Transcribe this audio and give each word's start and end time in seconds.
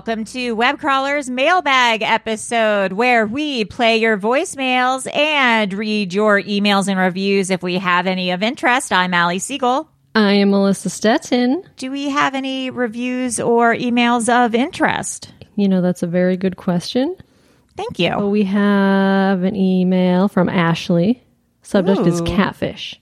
Welcome 0.00 0.24
to 0.24 0.56
Webcrawler's 0.56 1.28
mailbag 1.28 2.00
episode 2.00 2.94
where 2.94 3.26
we 3.26 3.66
play 3.66 3.98
your 3.98 4.16
voicemails 4.16 5.06
and 5.14 5.74
read 5.74 6.14
your 6.14 6.40
emails 6.40 6.88
and 6.88 6.98
reviews 6.98 7.50
if 7.50 7.62
we 7.62 7.76
have 7.76 8.06
any 8.06 8.30
of 8.30 8.42
interest. 8.42 8.94
I'm 8.94 9.12
Allie 9.12 9.38
Siegel. 9.38 9.90
I 10.14 10.32
am 10.32 10.52
Melissa 10.52 10.88
Stetson. 10.88 11.64
Do 11.76 11.90
we 11.90 12.08
have 12.08 12.34
any 12.34 12.70
reviews 12.70 13.38
or 13.38 13.74
emails 13.74 14.30
of 14.30 14.54
interest? 14.54 15.34
You 15.56 15.68
know, 15.68 15.82
that's 15.82 16.02
a 16.02 16.06
very 16.06 16.38
good 16.38 16.56
question. 16.56 17.14
Thank 17.76 17.98
you. 17.98 18.16
We 18.20 18.44
have 18.44 19.42
an 19.42 19.54
email 19.54 20.28
from 20.28 20.48
Ashley. 20.48 21.22
Subject 21.60 22.06
is 22.06 22.22
catfish. 22.22 22.98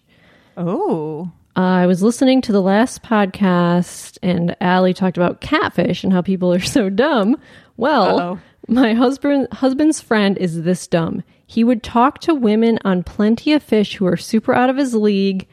Oh, 0.57 1.31
I 1.59 1.87
was 1.87 2.03
listening 2.05 2.41
to 2.43 2.53
the 2.53 2.63
last 2.63 3.03
podcast 3.03 4.17
and 4.23 4.57
Allie 4.61 4.95
talked 4.95 5.17
about 5.17 5.41
catfish 5.41 6.05
and 6.05 6.13
how 6.13 6.23
people 6.23 6.53
are 6.55 6.61
so 6.77 6.89
dumb. 6.89 7.37
Well, 7.77 8.21
Uh-oh. 8.21 8.41
my 8.69 8.95
husband 8.95 9.49
husband's 9.53 10.01
friend 10.01 10.39
is 10.39 10.63
this 10.63 10.87
dumb. 10.87 11.23
He 11.47 11.65
would 11.65 11.83
talk 11.83 12.21
to 12.21 12.35
women 12.35 12.79
on 12.85 13.03
plenty 13.03 13.53
of 13.55 13.63
fish 13.63 13.97
who 13.97 14.07
are 14.07 14.17
super 14.17 14.55
out 14.55 14.71
of 14.71 14.77
his 14.77 14.95
league. 14.95 15.49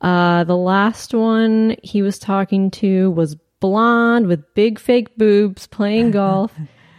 Uh, 0.00 0.44
the 0.44 0.56
last 0.56 1.14
one 1.14 1.76
he 1.82 2.02
was 2.02 2.18
talking 2.18 2.70
to 2.72 3.10
was 3.12 3.36
blonde 3.60 4.26
with 4.26 4.54
big 4.54 4.78
fake 4.80 5.16
boobs 5.16 5.66
playing 5.68 6.10
golf. 6.12 6.52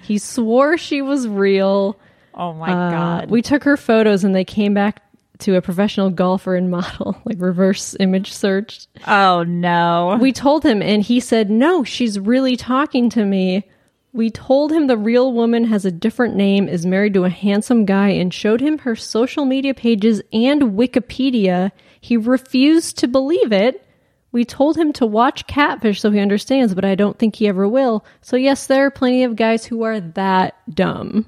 he 0.04 0.18
swore 0.18 0.78
she 0.78 1.02
was 1.02 1.28
real. 1.28 2.00
oh 2.36 2.54
my 2.54 2.72
Uh, 2.72 2.92
God. 2.92 3.30
We 3.30 3.42
took 3.42 3.64
her 3.66 3.76
photos 3.76 4.24
and 4.24 4.34
they 4.36 4.46
came 4.46 4.74
back 4.74 5.02
to 5.42 5.56
a 5.56 5.62
professional 5.62 6.10
golfer 6.10 6.56
and 6.56 6.70
model, 6.72 7.20
like 7.26 7.38
reverse 7.40 7.96
image 8.00 8.32
search. 8.34 8.88
oh 9.08 9.44
no. 9.44 10.18
We 10.22 10.32
told 10.32 10.66
him 10.66 10.82
and 10.82 11.04
he 11.04 11.20
said, 11.20 11.50
No, 11.50 11.84
she's 11.84 12.20
really 12.20 12.56
talking 12.56 13.10
to 13.12 13.26
me. 13.26 13.68
We 14.14 14.30
told 14.30 14.74
him 14.74 14.88
the 14.88 14.98
real 14.98 15.32
woman 15.32 15.64
has 15.66 15.86
a 15.86 15.92
different 15.92 16.36
name, 16.36 16.68
is 16.68 16.86
married 16.86 17.14
to 17.14 17.24
a 17.24 17.30
handsome 17.30 17.86
guy, 17.86 18.10
and 18.10 18.34
showed 18.34 18.60
him 18.60 18.80
her 18.80 18.96
social 18.96 19.46
media 19.46 19.74
pages 19.74 20.22
and 20.34 20.62
Wikipedia. 20.74 21.72
He 22.02 22.18
refused 22.18 22.98
to 22.98 23.08
believe 23.08 23.54
it. 23.54 23.86
We 24.34 24.44
told 24.44 24.78
him 24.78 24.92
to 24.94 25.06
watch 25.06 25.48
Catfish 25.48 26.02
so 26.02 26.12
he 26.12 26.20
understands, 26.20 26.74
but 26.74 26.84
I 26.86 26.96
don't 26.96 27.18
think 27.18 27.36
he 27.36 27.48
ever 27.48 27.68
will. 27.68 28.06
So, 28.22 28.36
yes, 28.36 28.68
there 28.68 28.86
are 28.86 28.92
plenty 28.92 29.24
of 29.24 29.36
guys 29.36 29.66
who 29.66 29.84
are 29.84 30.00
that 30.00 30.56
dumb. 30.74 31.26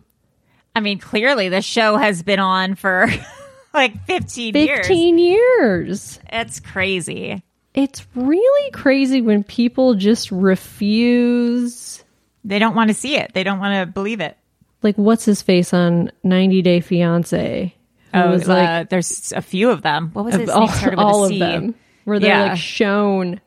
I 0.76 0.80
mean, 0.80 1.00
clearly 1.00 1.50
the 1.50 1.62
show 1.62 1.98
has 1.98 2.24
been 2.24 2.40
on 2.40 2.76
for 2.76 3.08
like 3.74 4.06
15, 4.06 4.56
years. 4.56 4.78
15 4.88 5.18
years. 5.18 6.20
It's 6.32 6.60
crazy. 6.60 7.44
It's 7.74 8.06
really 8.16 8.72
crazy 8.72 9.22
when 9.22 9.44
people 9.44 9.96
just 9.96 10.32
refuse. 10.32 12.04
They 12.46 12.60
don't 12.60 12.76
want 12.76 12.90
to 12.90 12.94
see 12.94 13.16
it. 13.16 13.34
They 13.34 13.44
don't 13.44 13.60
want 13.60 13.76
to 13.88 13.92
believe 13.92 14.20
it. 14.20 14.38
Like, 14.82 14.98
what's 14.98 15.26
his 15.26 15.42
face 15.42 15.74
on 15.74 16.12
90 16.24 16.62
Day 16.62 16.82
Fiance? 16.82 17.74
Who 18.14 18.20
Oh, 18.20 18.30
was 18.32 18.48
uh, 18.48 18.54
like, 18.54 18.90
there's 18.90 19.32
a 19.36 19.42
few 19.42 19.72
of 19.72 19.82
them. 19.82 20.12
What 20.14 20.26
was 20.26 20.36
his 20.36 20.50
all, 20.50 20.68
name? 20.68 20.70
Started 20.76 20.98
with 20.98 21.00
a 21.00 21.02
all 21.08 21.26
of 21.26 21.40
them, 21.40 21.76
where 22.04 22.20
they're 22.20 22.30
Yeah. 22.30 22.44
like 22.52 22.58
shown 22.60 23.42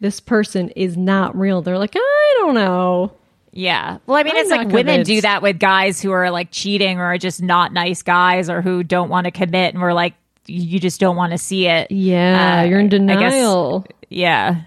this 0.00 0.20
person 0.20 0.70
is 0.70 0.96
not 0.96 1.38
real. 1.38 1.62
They're 1.62 1.78
like, 1.78 1.94
I 1.96 2.34
don't 2.38 2.54
know. 2.54 3.12
Yeah. 3.52 3.98
Well, 4.06 4.16
I 4.16 4.22
mean, 4.22 4.34
I'm 4.34 4.40
it's 4.42 4.50
like 4.50 4.68
not 4.68 4.72
women 4.74 5.02
do 5.02 5.20
that 5.22 5.42
with 5.42 5.58
guys 5.58 6.00
who 6.00 6.12
are 6.12 6.30
like 6.30 6.50
cheating 6.52 6.98
or 6.98 7.04
are 7.04 7.18
just 7.18 7.42
not 7.42 7.72
nice 7.72 8.02
guys 8.02 8.48
or 8.48 8.62
who 8.62 8.82
don't 8.84 9.08
want 9.08 9.24
to 9.24 9.30
commit 9.32 9.74
and 9.74 9.82
we're 9.82 9.92
like, 9.92 10.14
you 10.46 10.78
just 10.80 11.00
don't 11.00 11.16
want 11.16 11.32
to 11.32 11.38
see 11.38 11.66
it. 11.66 11.90
Yeah, 11.90 12.60
Uh, 12.60 12.64
you're 12.64 12.78
in 12.80 12.86
I 13.10 13.16
guess- 13.16 13.32
denial. 13.32 13.86
Yeah. 14.08 14.62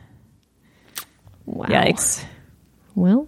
Wow. 1.46 1.66
Yikes. 1.68 2.24
Well, 2.96 3.28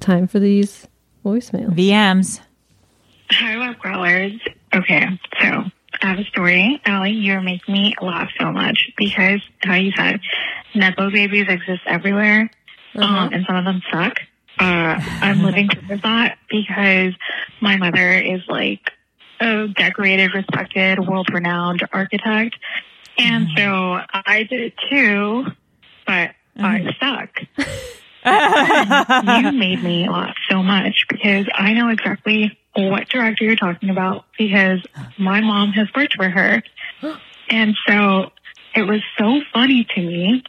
time 0.00 0.26
for 0.26 0.38
these 0.38 0.86
voicemails. 1.24 1.74
VMs. 1.74 2.40
Hi, 3.30 3.56
love 3.56 3.78
crawlers. 3.78 4.32
Okay, 4.74 5.04
so 5.40 5.46
I 6.02 6.06
have 6.10 6.18
a 6.18 6.24
story. 6.24 6.80
Allie, 6.86 7.10
you're 7.12 7.40
making 7.42 7.74
me 7.74 7.94
laugh 8.00 8.30
so 8.38 8.52
much 8.52 8.90
because 8.96 9.40
how 9.62 9.74
you 9.74 9.92
said 9.96 10.20
Nepo 10.74 11.10
babies 11.10 11.46
exist 11.48 11.82
everywhere, 11.86 12.50
um, 12.94 13.30
and 13.32 13.44
some 13.46 13.56
of 13.56 13.64
them 13.64 13.82
suck. 13.90 14.18
Uh, 14.58 15.00
I'm 15.22 15.42
living 15.42 15.68
through 15.86 15.98
that 16.02 16.38
because 16.50 17.14
my 17.60 17.76
mother 17.76 18.12
is 18.12 18.40
like 18.48 18.90
a 19.40 19.68
decorated, 19.68 20.32
respected, 20.34 20.98
world 21.06 21.28
renowned 21.32 21.86
architect. 21.92 22.56
And 23.18 23.48
so 23.56 23.98
I 24.12 24.46
did 24.48 24.60
it 24.60 24.74
too, 24.90 25.46
but 26.06 26.30
I 26.58 26.94
suck. 27.00 27.30
you 28.26 29.52
made 29.52 29.82
me 29.82 30.08
laugh 30.08 30.34
so 30.50 30.62
much 30.62 31.06
because 31.08 31.46
I 31.54 31.72
know 31.72 31.88
exactly 31.88 32.58
what 32.74 33.08
director 33.08 33.44
you're 33.44 33.56
talking 33.56 33.90
about 33.90 34.24
because 34.38 34.80
my 35.18 35.40
mom 35.40 35.72
has 35.72 35.88
worked 35.94 36.14
for 36.14 36.28
her. 36.28 36.62
And 37.48 37.76
so 37.86 38.32
it 38.74 38.82
was 38.82 39.02
so 39.16 39.40
funny 39.52 39.86
to 39.94 40.00
me 40.00 40.42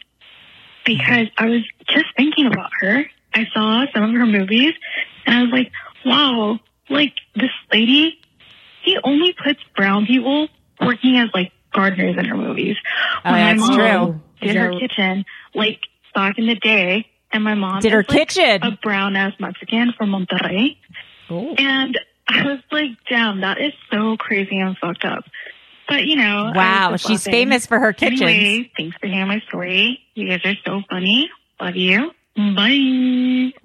because 0.83 1.27
I 1.37 1.45
was 1.45 1.61
just 1.87 2.07
thinking 2.17 2.47
about 2.47 2.71
her. 2.81 3.05
I 3.37 3.45
saw 3.53 3.85
some 3.93 4.03
of 4.03 4.11
her 4.15 4.25
movies 4.25 4.73
and 5.25 5.35
I 5.35 5.41
was 5.43 5.51
like, 5.51 5.71
wow, 6.05 6.59
like 6.89 7.13
this 7.35 7.51
lady, 7.71 8.19
she 8.83 8.97
only 9.03 9.33
puts 9.33 9.59
brown 9.75 10.05
people 10.05 10.47
working 10.81 11.17
as 11.17 11.29
like 11.33 11.51
gardeners 11.73 12.15
in 12.17 12.25
her 12.25 12.35
movies. 12.37 12.75
Oh, 13.25 13.31
When 13.31 13.33
my 13.33 13.53
that's 13.53 13.59
mom 13.59 13.77
true. 13.77 14.21
Did 14.47 14.55
her 14.55 14.79
kitchen 14.79 15.25
like 15.55 15.79
back 16.13 16.37
in 16.37 16.45
the 16.47 16.55
day, 16.55 17.07
and 17.31 17.43
my 17.43 17.55
mom 17.55 17.81
Did 17.81 17.91
her 17.91 18.05
like, 18.07 18.29
kitchen. 18.29 18.63
a 18.63 18.71
brown 18.81 19.15
ass 19.15 19.33
Mexican 19.39 19.93
from 19.97 20.11
Monterrey. 20.11 20.77
Oh. 21.29 21.53
And 21.57 21.99
I 22.27 22.45
was 22.45 22.59
like, 22.71 22.91
damn, 23.09 23.41
that 23.41 23.59
is 23.59 23.73
so 23.91 24.15
crazy 24.17 24.57
and 24.59 24.77
fucked 24.77 25.03
up. 25.05 25.23
But 25.89 26.05
you 26.05 26.15
know, 26.17 26.51
Wow, 26.55 26.95
she's 26.97 27.25
laughing. 27.25 27.31
famous 27.31 27.65
for 27.65 27.79
her 27.79 27.93
kitchen. 27.93 28.23
Anyway, 28.27 28.71
thanks 28.77 28.95
for 28.99 29.07
hearing 29.07 29.27
my 29.27 29.39
story. 29.47 29.99
You 30.13 30.27
guys 30.29 30.41
are 30.45 30.55
so 30.65 30.81
funny. 30.89 31.29
Love 31.59 31.75
you. 31.75 32.11
Mm. 32.37 32.55
Bye. 32.55 32.69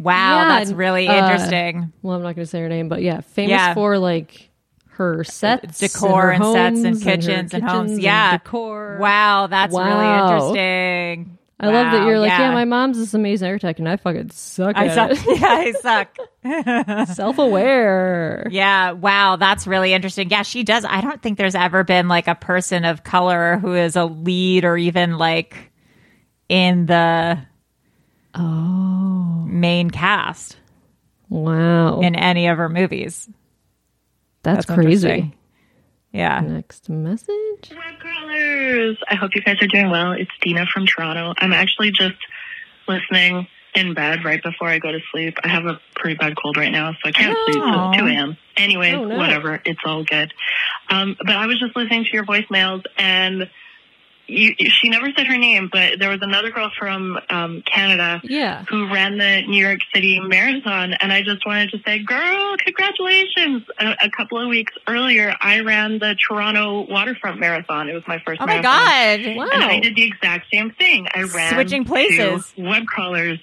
Wow, 0.02 0.36
Yeah, 0.42 0.58
that's 0.58 0.72
really 0.72 1.08
uh, 1.08 1.14
interesting. 1.14 1.92
Well, 2.02 2.16
I'm 2.16 2.22
not 2.22 2.34
going 2.34 2.44
to 2.44 2.50
say 2.50 2.60
her 2.60 2.68
name, 2.68 2.88
but 2.88 3.02
yeah, 3.02 3.20
famous 3.20 3.50
Yeah. 3.50 3.74
for 3.74 3.98
like 3.98 4.50
her 4.96 5.24
sets, 5.24 5.78
Decor 5.78 6.30
and, 6.30 6.42
and 6.42 6.44
her 6.44 6.52
sets 6.52 6.76
and 6.76 6.86
homes 6.86 7.02
her 7.04 7.10
kitchens 7.10 7.54
and 7.54 7.62
homes. 7.64 7.90
kitchens 7.90 8.04
Yeah. 8.04 8.32
decor. 8.38 8.98
Wow, 9.00 9.46
that's 9.46 9.74
really 9.74 9.88
interesting. 10.58 11.38
I 11.60 11.66
love 11.66 11.92
that 11.92 12.06
you're 12.08 12.18
like, 12.18 12.30
yeah. 12.30 12.50
my 12.52 12.64
mom's 12.64 12.98
this 12.98 13.14
amazing 13.14 13.46
architect, 13.46 13.78
and 13.78 13.88
I 13.88 13.96
fucking 13.96 14.30
suck 14.30 14.76
I 14.76 14.86
at 14.88 14.94
suck. 14.94 15.10
it. 15.12 15.40
yeah, 15.40 15.46
I 15.48 17.06
suck. 17.06 17.08
Self 17.14 17.38
aware. 17.38 18.48
Yeah, 18.50 18.90
wow, 18.92 19.36
that's 19.36 19.68
really 19.68 19.92
interesting. 19.92 20.28
Yeah, 20.28 20.42
she 20.42 20.64
does. 20.64 20.84
I 20.84 21.00
don't 21.00 21.22
think 21.22 21.38
there's 21.38 21.54
ever 21.54 21.84
been 21.84 22.08
like 22.08 22.26
a 22.26 22.34
person 22.34 22.84
of 22.84 23.04
color 23.04 23.58
who 23.58 23.74
is 23.76 23.94
a 23.94 24.04
lead 24.06 24.64
or 24.64 24.76
even 24.76 25.18
like 25.18 25.70
in 26.48 26.86
the 26.86 27.38
Oh, 28.34 29.44
main 29.46 29.90
cast 29.90 30.56
wow. 31.28 32.00
in 32.00 32.14
any 32.14 32.46
of 32.48 32.58
her 32.58 32.68
movies. 32.68 33.28
that's, 34.42 34.66
That's 34.66 34.80
crazy. 34.80 35.34
Yeah. 36.12 36.40
Next 36.40 36.88
message. 36.90 37.70
Web 37.70 37.98
crawlers. 37.98 38.98
I 39.08 39.14
hope 39.14 39.34
you 39.34 39.40
guys 39.42 39.56
are 39.62 39.66
doing 39.66 39.90
well. 39.90 40.12
It's 40.12 40.30
Dina 40.42 40.66
from 40.66 40.86
Toronto. 40.86 41.32
I'm 41.38 41.52
actually 41.52 41.90
just 41.90 42.16
listening 42.86 43.46
in 43.74 43.94
bed 43.94 44.22
right 44.24 44.42
before 44.42 44.68
I 44.68 44.78
go 44.78 44.92
to 44.92 44.98
sleep. 45.10 45.38
I 45.42 45.48
have 45.48 45.64
a 45.64 45.80
pretty 45.96 46.16
bad 46.16 46.34
cold 46.40 46.58
right 46.58 46.70
now, 46.70 46.92
so 46.92 46.98
I 47.08 47.12
can't 47.12 47.36
sleep 47.46 47.62
Aw. 47.62 47.92
till 47.92 48.06
2 48.06 48.12
a.m. 48.12 48.36
Anyways, 48.58 48.94
Oh, 48.94 49.04
no. 49.04 49.16
whatever. 49.16 49.62
It's 49.64 49.80
all 49.86 50.04
good. 50.04 50.34
Um, 50.90 51.16
but 51.18 51.34
I 51.36 51.46
was 51.46 51.58
just 51.58 51.74
listening 51.74 52.04
to 52.04 52.10
your 52.12 52.24
voicemails 52.26 52.82
and 52.98 53.48
you, 54.32 54.54
she 54.70 54.88
never 54.88 55.08
said 55.16 55.26
her 55.26 55.36
name, 55.38 55.68
but 55.70 55.98
there 55.98 56.08
was 56.10 56.20
another 56.22 56.50
girl 56.50 56.70
from 56.78 57.18
um, 57.30 57.62
Canada 57.62 58.20
Yeah. 58.24 58.64
who 58.68 58.86
ran 58.92 59.18
the 59.18 59.42
New 59.46 59.62
York 59.62 59.80
City 59.94 60.20
Marathon. 60.20 60.94
And 60.94 61.12
I 61.12 61.22
just 61.22 61.44
wanted 61.46 61.70
to 61.70 61.78
say, 61.86 61.98
girl, 62.02 62.56
congratulations. 62.64 63.62
A, 63.78 63.94
a 64.06 64.10
couple 64.10 64.38
of 64.38 64.48
weeks 64.48 64.72
earlier, 64.88 65.34
I 65.40 65.60
ran 65.60 65.98
the 65.98 66.16
Toronto 66.28 66.86
Waterfront 66.88 67.38
Marathon. 67.40 67.88
It 67.88 67.94
was 67.94 68.04
my 68.06 68.18
first 68.24 68.40
Oh 68.40 68.46
my 68.46 68.60
marathon. 68.60 69.26
god. 69.26 69.36
Wow. 69.36 69.48
And 69.52 69.64
I 69.64 69.80
did 69.80 69.94
the 69.96 70.04
exact 70.04 70.46
same 70.52 70.70
thing. 70.70 71.06
I 71.14 71.22
ran 71.24 71.54
Switching 71.54 71.84
places. 71.84 72.52
to 72.56 72.62
web 72.62 72.84
crawlers, 72.86 73.38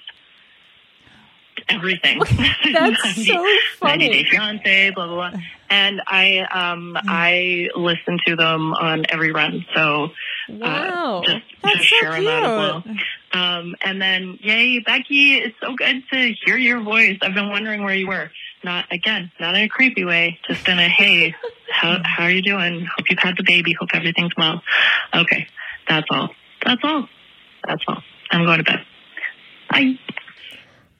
everything. 1.68 2.18
That's 2.72 3.16
90 3.16 3.24
so 3.26 3.86
90. 3.86 4.08
Day 4.08 4.24
Fiance, 4.30 4.90
blah 4.90 5.06
blah 5.06 5.30
blah. 5.30 5.40
And 5.68 6.00
I 6.06 6.38
um 6.50 6.96
I 6.96 7.68
listen 7.74 8.18
to 8.26 8.36
them 8.36 8.72
on 8.74 9.04
every 9.10 9.32
run. 9.32 9.64
So 9.74 10.08
Wow. 10.48 11.20
uh, 11.20 11.22
just 11.26 11.44
That's 11.62 11.76
just 11.78 11.90
so 11.90 11.96
share 12.00 12.12
them 12.12 12.26
out 12.26 12.42
as 12.42 12.48
cute. 12.48 12.56
well. 12.56 12.84
Um, 13.32 13.76
and 13.82 14.02
then, 14.02 14.38
yay, 14.42 14.80
Becky! 14.80 15.34
It's 15.34 15.54
so 15.60 15.76
good 15.76 16.02
to 16.12 16.34
hear 16.44 16.56
your 16.56 16.80
voice. 16.82 17.18
I've 17.22 17.34
been 17.34 17.48
wondering 17.50 17.84
where 17.84 17.94
you 17.94 18.08
were. 18.08 18.32
Not 18.64 18.86
again, 18.92 19.30
not 19.38 19.54
in 19.54 19.62
a 19.62 19.68
creepy 19.68 20.04
way. 20.04 20.38
Just 20.48 20.66
in 20.68 20.78
a 20.80 20.88
hey, 20.88 21.34
how 21.70 21.98
how 22.04 22.24
are 22.24 22.30
you 22.30 22.42
doing? 22.42 22.84
Hope 22.96 23.06
you've 23.08 23.20
had 23.20 23.36
the 23.36 23.44
baby. 23.44 23.72
Hope 23.78 23.90
everything's 23.94 24.32
well. 24.36 24.60
Okay, 25.14 25.46
that's 25.88 26.06
all. 26.10 26.30
That's 26.64 26.80
all. 26.82 27.08
That's 27.66 27.82
all. 27.86 28.02
I'm 28.32 28.44
going 28.44 28.58
to 28.58 28.64
bed. 28.64 28.80
Bye. 29.70 29.94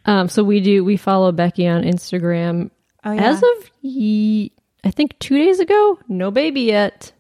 Um, 0.07 0.29
so 0.29 0.43
we 0.43 0.61
do 0.61 0.85
we 0.85 0.97
follow 0.97 1.31
Becky 1.33 1.67
on 1.69 1.83
Instagram. 1.83 2.71
Oh, 3.05 3.13
yeah. 3.13 3.31
As 3.31 3.43
of 3.43 3.71
ye- 3.83 4.53
I 4.85 4.91
think 4.91 5.19
two 5.19 5.37
days 5.39 5.61
ago, 5.61 5.99
no 6.09 6.31
baby 6.31 6.63
yet. 6.63 7.13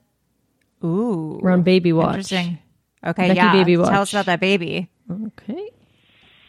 Ooh. 0.85 1.38
We're 1.43 1.50
on 1.50 1.62
baby 1.62 1.93
watch. 1.93 2.17
Interesting. 2.32 2.59
Okay, 3.06 3.29
Becky 3.29 3.37
yeah. 3.37 3.53
Baby 3.53 3.77
Tell 3.77 4.03
us 4.03 4.12
about 4.12 4.27
that 4.27 4.41
baby. 4.41 4.88
Okay. 5.11 5.71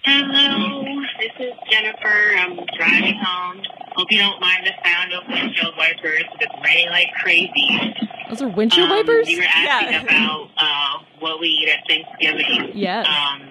Hello, 0.03 0.83
this 1.19 1.47
is 1.47 1.53
Jennifer. 1.69 2.35
I'm 2.37 2.55
driving 2.77 3.19
home. 3.23 3.61
Hope 3.95 4.07
you 4.09 4.17
don't 4.19 4.39
mind 4.41 4.65
the 4.65 4.71
sound 4.89 5.13
of 5.13 5.23
windshield 5.29 5.75
wipers. 5.77 6.23
It's 6.39 6.53
raining 6.65 6.89
like 6.89 7.07
crazy. 7.21 7.93
Those 8.29 8.41
are 8.41 8.47
windshield 8.49 8.89
Um, 8.89 8.97
wipers. 8.97 9.29
You 9.29 9.37
were 9.37 9.43
asking 9.43 9.93
Yeah. 9.93 10.01
about 10.03 10.49
uh, 10.57 11.03
what 11.19 11.39
we 11.39 11.47
eat 11.47 11.69
at 11.69 11.87
Thanksgiving. 11.87 12.71
Yes. 12.73 13.05
Um, 13.07 13.41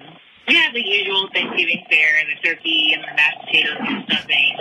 we 0.51 0.57
have 0.57 0.73
the 0.73 0.85
usual 0.85 1.29
Thanksgiving 1.33 1.85
fare, 1.89 2.17
and 2.19 2.27
the 2.27 2.49
turkey 2.49 2.93
and 2.93 3.03
the 3.03 3.15
mashed 3.15 3.39
potatoes 3.45 3.77
and 3.79 4.03
stuffing. 4.09 4.57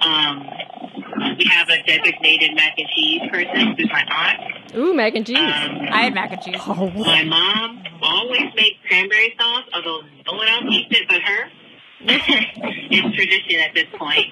Um, 0.00 1.36
we 1.36 1.44
have 1.44 1.68
a 1.68 1.82
designated 1.82 2.54
mac 2.54 2.72
and 2.78 2.88
cheese 2.96 3.20
person 3.30 3.76
who's 3.76 3.90
my 3.92 4.04
aunt. 4.08 4.74
Ooh, 4.74 4.94
mac 4.94 5.14
and 5.14 5.26
cheese. 5.26 5.36
Um, 5.36 5.88
I 5.90 6.04
had 6.04 6.14
mac 6.14 6.32
and 6.32 6.40
cheese. 6.40 6.56
oh, 6.66 6.90
my 6.96 7.24
mom 7.24 7.84
always 8.00 8.54
makes 8.56 8.78
cranberry 8.88 9.34
sauce, 9.38 9.64
although 9.74 10.00
no 10.26 10.32
one 10.32 10.48
else 10.48 10.64
eats 10.70 10.98
it 10.98 11.08
but 11.08 11.20
her. 11.20 11.50
it's 12.00 13.16
tradition 13.16 13.60
at 13.60 13.74
this 13.74 13.86
point. 13.98 14.26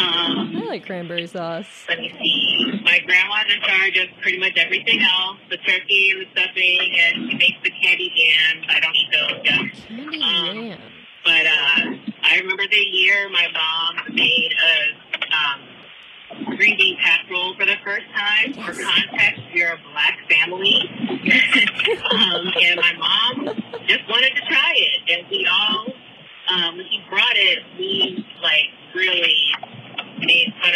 Um, 0.00 0.56
I 0.56 0.64
like 0.66 0.86
cranberry 0.86 1.26
sauce. 1.26 1.66
let 1.88 1.98
me 1.98 2.12
see. 2.20 2.80
My 2.84 2.98
grandma's 3.06 3.52
in 3.54 3.60
charge 3.62 3.96
of 3.98 4.08
pretty 4.22 4.38
much 4.38 4.52
everything 4.56 5.00
else 5.02 5.36
the 5.50 5.58
turkey 5.58 6.10
and 6.12 6.20
the 6.22 6.26
stuffing, 6.32 6.96
and 6.98 7.30
she 7.30 7.36
makes 7.36 7.58
the 7.62 7.70
candy 7.82 8.10
jams. 8.16 8.66
I 8.68 8.80
don't 8.80 8.96
eat 8.96 9.08
those 9.12 9.40
yet. 9.44 9.88
Candy 9.88 10.22
Um, 10.22 10.56
yam. 10.58 10.80
But 11.24 11.46
uh, 11.46 11.96
I 12.22 12.38
remember 12.38 12.62
the 12.70 12.78
year 12.78 13.28
my 13.30 13.46
mom 13.52 14.14
made 14.14 14.54
a 14.56 15.36
um, 15.36 16.56
green 16.56 16.76
bean 16.78 16.96
casserole 17.02 17.54
for 17.58 17.66
the 17.66 17.76
first 17.84 18.06
time. 18.16 18.54
For 18.54 18.72
context, 18.72 19.42
we're 19.54 19.72
a 19.74 19.78
black 19.92 20.18
family. 20.30 20.80
um, 22.10 22.48
and 22.62 22.80
my 22.80 22.92
mom 22.98 23.54
just 23.86 24.08
wanted 24.08 24.32
to 24.34 24.40
try 24.48 24.72
it. 24.74 25.18
And 25.18 25.26
we 25.30 25.46
all, 25.50 25.86
um, 26.48 26.76
when 26.78 26.86
she 26.86 27.00
brought 27.10 27.36
it, 27.36 27.58
we 27.78 28.24
like 28.42 28.70
really 28.94 29.36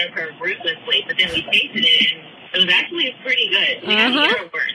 of 0.06 0.12
her 0.12 0.28
ruthlessly. 0.40 1.04
But 1.06 1.16
then 1.18 1.28
we 1.32 1.42
tasted 1.50 1.84
it, 1.84 2.12
and 2.12 2.62
it 2.62 2.66
was 2.66 2.74
actually 2.74 3.14
pretty 3.22 3.48
good. 3.48 3.88
We 3.88 3.94
got 3.94 4.10
Uh-huh. 4.12 4.48
word. 4.52 4.74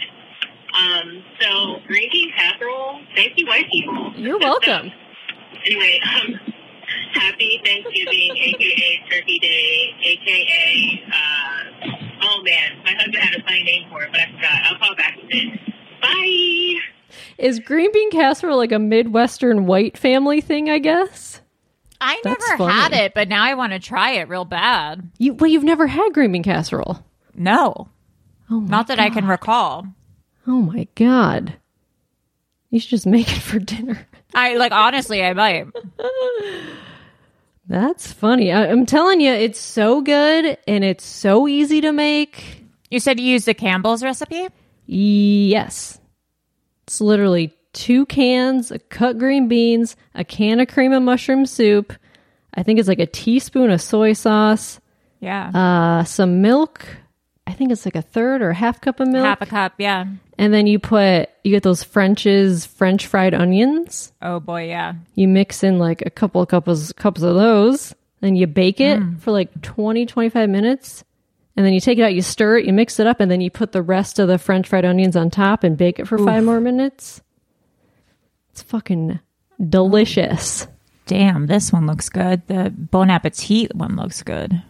Um, 0.71 1.23
so 1.41 1.77
green 1.87 2.09
bean 2.11 2.31
casserole, 2.37 3.01
thank 3.15 3.33
you, 3.37 3.45
white 3.47 3.65
people. 3.71 4.13
You're 4.15 4.39
welcome. 4.39 4.91
Anyway, 5.65 5.99
um, 6.15 6.39
happy 7.13 7.59
Thanksgiving, 7.65 8.31
aka 8.37 9.03
Turkey 9.11 9.39
Day, 9.39 9.93
aka 10.03 11.03
uh, 11.11 11.87
oh 12.21 12.41
man, 12.43 12.77
my 12.85 12.93
husband 12.93 13.15
had 13.17 13.37
a 13.37 13.43
funny 13.43 13.63
name 13.63 13.89
for 13.91 14.03
it, 14.03 14.09
but 14.11 14.21
I 14.21 14.31
forgot. 14.31 14.51
I'll 14.63 14.77
call 14.77 14.95
back 14.95 15.17
with 15.17 15.25
it. 15.31 15.59
Bye. 16.01 16.79
Is 17.37 17.59
green 17.59 17.91
bean 17.91 18.09
casserole 18.11 18.55
like 18.57 18.71
a 18.71 18.79
Midwestern 18.79 19.65
white 19.65 19.97
family 19.97 20.39
thing? 20.39 20.69
I 20.69 20.77
guess. 20.79 21.38
I 22.01 22.19
That's 22.23 22.47
never 22.49 22.57
funny. 22.57 22.73
had 22.73 22.93
it, 22.93 23.13
but 23.13 23.27
now 23.27 23.43
I 23.43 23.53
want 23.55 23.73
to 23.73 23.79
try 23.79 24.11
it 24.11 24.29
real 24.29 24.45
bad. 24.45 25.09
You 25.17 25.33
well, 25.33 25.49
you've 25.49 25.63
never 25.63 25.87
had 25.87 26.13
green 26.13 26.31
bean 26.31 26.43
casserole. 26.43 27.03
No, 27.35 27.89
Oh, 28.49 28.59
my 28.61 28.67
not 28.69 28.87
that 28.87 28.99
I 28.99 29.09
can 29.09 29.27
recall. 29.27 29.85
Oh 30.47 30.61
my 30.61 30.87
god. 30.95 31.53
You 32.69 32.79
should 32.79 32.89
just 32.91 33.05
make 33.07 33.31
it 33.31 33.41
for 33.41 33.59
dinner. 33.59 34.07
I 34.33 34.55
like 34.55 34.71
honestly, 34.71 35.23
I 35.23 35.33
might. 35.33 35.67
That's 37.67 38.11
funny. 38.11 38.51
I, 38.51 38.67
I'm 38.69 38.85
telling 38.85 39.21
you, 39.21 39.31
it's 39.31 39.59
so 39.59 40.01
good 40.01 40.57
and 40.67 40.83
it's 40.83 41.05
so 41.05 41.47
easy 41.47 41.81
to 41.81 41.91
make. 41.91 42.63
You 42.89 42.99
said 42.99 43.19
you 43.19 43.25
used 43.27 43.45
the 43.45 43.53
Campbell's 43.53 44.03
recipe. 44.03 44.47
Yes. 44.87 45.99
It's 46.87 46.99
literally 46.99 47.53
two 47.73 48.05
cans 48.07 48.71
of 48.71 48.87
cut 48.89 49.17
green 49.17 49.47
beans, 49.47 49.95
a 50.15 50.23
can 50.23 50.59
of 50.59 50.67
cream 50.67 50.91
of 50.93 51.03
mushroom 51.03 51.45
soup. 51.45 51.93
I 52.53 52.63
think 52.63 52.79
it's 52.79 52.87
like 52.87 52.99
a 52.99 53.05
teaspoon 53.05 53.69
of 53.71 53.81
soy 53.81 54.13
sauce, 54.13 54.79
Yeah, 55.19 55.49
uh, 55.53 56.03
some 56.03 56.41
milk. 56.41 56.85
I 57.45 57.53
think 57.53 57.71
it's 57.71 57.85
like 57.85 57.95
a 57.95 58.01
third 58.01 58.41
or 58.41 58.51
a 58.51 58.55
half 58.55 58.79
cup 58.81 58.99
of 58.99 59.07
milk. 59.07 59.25
half 59.25 59.41
a 59.41 59.45
cup. 59.45 59.73
Yeah. 59.79 60.05
And 60.37 60.53
then 60.53 60.67
you 60.67 60.77
put, 60.79 61.29
you 61.43 61.51
get 61.51 61.63
those 61.63 61.83
French's 61.83 62.65
French 62.65 63.07
fried 63.07 63.33
onions. 63.33 64.13
Oh 64.21 64.39
boy, 64.39 64.67
yeah. 64.67 64.93
You 65.15 65.27
mix 65.27 65.63
in 65.63 65.79
like 65.79 66.03
a 66.05 66.09
couple 66.11 66.41
of 66.41 66.47
cups, 66.47 66.91
cups 66.93 67.21
of 67.23 67.35
those. 67.35 67.95
Then 68.21 68.35
you 68.35 68.47
bake 68.47 68.79
it 68.79 68.99
Mm. 68.99 69.19
for 69.19 69.31
like 69.31 69.61
20, 69.61 70.05
25 70.05 70.49
minutes. 70.49 71.03
And 71.57 71.65
then 71.65 71.73
you 71.73 71.79
take 71.79 71.97
it 71.97 72.03
out, 72.03 72.13
you 72.13 72.21
stir 72.21 72.59
it, 72.59 72.65
you 72.65 72.71
mix 72.73 72.99
it 72.99 73.07
up, 73.07 73.19
and 73.19 73.29
then 73.29 73.41
you 73.41 73.49
put 73.51 73.71
the 73.73 73.81
rest 73.81 74.19
of 74.19 74.27
the 74.27 74.37
French 74.37 74.67
fried 74.67 74.85
onions 74.85 75.15
on 75.15 75.29
top 75.29 75.63
and 75.63 75.75
bake 75.77 75.99
it 75.99 76.07
for 76.07 76.17
five 76.17 76.43
more 76.43 76.59
minutes. 76.61 77.21
It's 78.59 78.69
fucking 78.69 79.19
delicious. 79.69 80.67
Damn, 81.05 81.47
this 81.47 81.71
one 81.71 81.87
looks 81.87 82.09
good. 82.09 82.45
The 82.47 82.73
Bon 82.75 83.09
Appetit 83.09 83.73
one 83.73 83.95
looks 83.95 84.21
good. 84.21 84.51
know, 84.51 84.61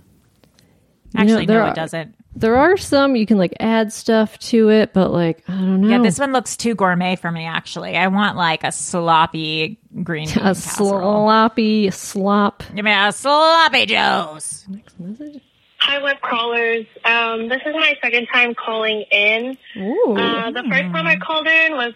Actually, 1.16 1.48
there 1.48 1.58
no, 1.60 1.66
are- 1.66 1.72
it 1.72 1.76
doesn't. 1.76 2.16
There 2.36 2.56
are 2.56 2.78
some 2.78 3.16
you 3.16 3.26
can 3.26 3.40
like 3.40 3.56
add 3.60 3.92
stuff 3.92 4.38
to 4.40 4.70
it, 4.70 4.94
but 4.94 5.12
like 5.12 5.44
I 5.50 5.54
don't 5.54 5.82
know. 5.82 5.88
Yeah, 5.90 5.98
this 6.04 6.20
one 6.20 6.32
looks 6.34 6.56
too 6.56 6.76
gourmet 6.76 7.16
for 7.16 7.32
me. 7.32 7.46
Actually, 7.46 7.98
I 7.98 8.08
want 8.10 8.38
like 8.38 8.64
a 8.64 8.72
sloppy 8.72 9.80
green 10.04 10.28
bean 10.28 10.38
a 10.38 10.42
casserole. 10.54 11.26
sloppy 11.26 11.90
slop. 11.90 12.62
Give 12.76 12.86
me 12.86 12.92
a 12.94 13.12
sloppy 13.12 13.88
joes. 13.88 14.66
Next 14.70 15.00
message. 15.00 15.42
Hi, 15.80 16.02
web 16.04 16.22
crawlers. 16.22 16.86
Um, 17.04 17.50
this 17.50 17.62
is 17.66 17.74
my 17.74 17.96
second 18.04 18.28
time 18.32 18.54
calling 18.54 19.02
in. 19.12 19.58
Ooh. 19.78 20.16
Uh, 20.16 20.52
the 20.52 20.62
first 20.70 20.94
time 20.94 21.08
I 21.08 21.16
called 21.18 21.48
in 21.48 21.72
was 21.74 21.94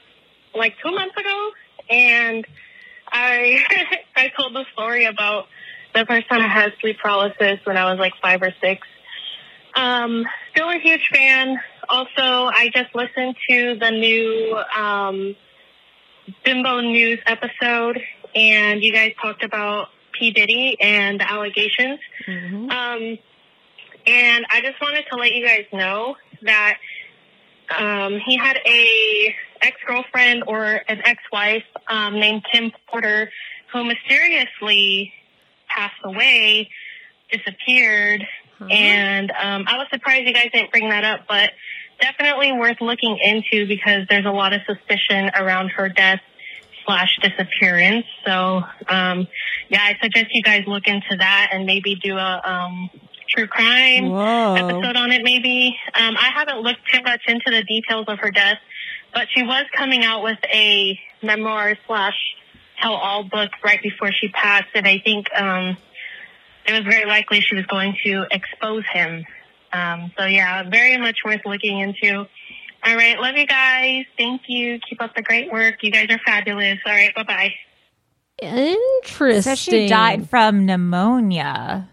like 0.55 0.73
two 0.83 0.91
months 0.91 1.15
ago, 1.15 1.51
and 1.89 2.45
I 3.11 3.59
I 4.15 4.31
told 4.37 4.53
the 4.55 4.65
story 4.73 5.05
about 5.05 5.47
the 5.93 6.05
first 6.05 6.27
time 6.27 6.41
I 6.41 6.47
had 6.47 6.73
sleep 6.81 6.97
paralysis 6.99 7.59
when 7.65 7.77
I 7.77 7.89
was 7.91 7.99
like 7.99 8.13
five 8.21 8.41
or 8.41 8.53
six. 8.61 8.87
Um, 9.75 10.25
still 10.51 10.69
a 10.69 10.79
huge 10.79 11.09
fan. 11.11 11.59
Also, 11.89 12.09
I 12.17 12.69
just 12.73 12.93
listened 12.95 13.35
to 13.49 13.75
the 13.79 13.91
new 13.91 14.57
um, 14.77 15.35
Bimbo 16.45 16.81
News 16.81 17.19
episode, 17.25 17.99
and 18.35 18.83
you 18.83 18.93
guys 18.93 19.13
talked 19.21 19.43
about 19.43 19.89
P 20.13 20.31
Diddy 20.31 20.77
and 20.79 21.19
the 21.19 21.31
allegations. 21.31 21.99
Um, 22.71 23.17
and 24.05 24.45
I 24.51 24.61
just 24.61 24.79
wanted 24.81 25.05
to 25.11 25.17
let 25.17 25.33
you 25.33 25.45
guys 25.45 25.65
know 25.71 26.15
that 26.43 26.77
um, 27.77 28.19
he 28.25 28.37
had 28.37 28.57
a 28.65 29.35
ex 29.63 29.77
girlfriend 29.87 30.43
or 30.47 30.63
an 30.65 31.01
ex 31.05 31.21
wife 31.31 31.63
um, 31.87 32.19
named 32.19 32.43
Kim 32.51 32.71
Porter 32.89 33.29
who 33.71 33.83
mysteriously 33.85 35.11
passed 35.67 35.95
away, 36.03 36.69
disappeared, 37.31 38.23
and 38.69 39.31
um, 39.31 39.65
I 39.67 39.77
was 39.77 39.87
surprised 39.91 40.27
you 40.27 40.33
guys 40.33 40.49
didn't 40.53 40.71
bring 40.71 40.89
that 40.89 41.03
up, 41.03 41.21
but 41.27 41.51
definitely 41.99 42.51
worth 42.53 42.79
looking 42.81 43.17
into 43.21 43.67
because 43.67 44.05
there's 44.09 44.25
a 44.25 44.31
lot 44.31 44.53
of 44.53 44.61
suspicion 44.67 45.31
around 45.35 45.69
her 45.69 45.89
death 45.89 46.19
slash 46.85 47.17
disappearance. 47.21 48.05
So 48.25 48.61
um, 48.87 49.27
yeah, 49.69 49.81
I 49.81 49.97
suggest 50.01 50.27
you 50.33 50.43
guys 50.43 50.63
look 50.67 50.87
into 50.87 51.15
that 51.17 51.49
and 51.53 51.65
maybe 51.65 51.95
do 51.95 52.17
a 52.17 52.41
um, 52.43 52.89
true 53.29 53.47
crime 53.47 54.09
Whoa. 54.09 54.55
episode 54.55 54.95
on 54.95 55.11
it. 55.11 55.21
Maybe 55.23 55.75
um, 55.95 56.15
I 56.17 56.31
haven't 56.35 56.59
looked 56.61 56.81
too 56.91 57.01
much 57.03 57.21
into 57.27 57.51
the 57.51 57.63
details 57.63 58.05
of 58.07 58.19
her 58.19 58.31
death, 58.31 58.57
but 59.13 59.27
she 59.33 59.43
was 59.43 59.65
coming 59.75 60.03
out 60.03 60.23
with 60.23 60.39
a 60.51 60.99
memoir 61.21 61.75
slash 61.87 62.15
tell 62.81 62.93
all 62.93 63.23
book 63.23 63.51
right 63.63 63.81
before 63.81 64.11
she 64.11 64.27
passed, 64.29 64.69
and 64.73 64.87
I 64.87 64.99
think 64.99 65.27
um, 65.35 65.77
it 66.65 66.71
was 66.71 66.81
very 66.81 67.05
likely 67.05 67.41
she 67.41 67.55
was 67.55 67.65
going 67.65 67.95
to 68.03 68.25
expose 68.31 68.83
him. 68.91 69.25
Um, 69.71 70.11
so 70.17 70.25
yeah, 70.25 70.69
very 70.69 70.97
much 70.97 71.19
worth 71.25 71.41
looking 71.45 71.79
into. 71.79 72.27
All 72.85 72.95
right, 72.95 73.17
love 73.17 73.35
you 73.37 73.47
guys. 73.47 74.05
Thank 74.17 74.41
you. 74.47 74.79
Keep 74.89 75.01
up 75.01 75.15
the 75.15 75.21
great 75.21 75.51
work. 75.51 75.75
You 75.81 75.91
guys 75.91 76.07
are 76.09 76.19
fabulous. 76.25 76.79
All 76.85 76.91
right, 76.91 77.15
bye 77.15 77.23
bye. 77.23 77.53
Interesting. 78.41 79.41
So 79.41 79.55
she 79.55 79.87
died 79.87 80.29
from 80.29 80.65
pneumonia. 80.65 81.89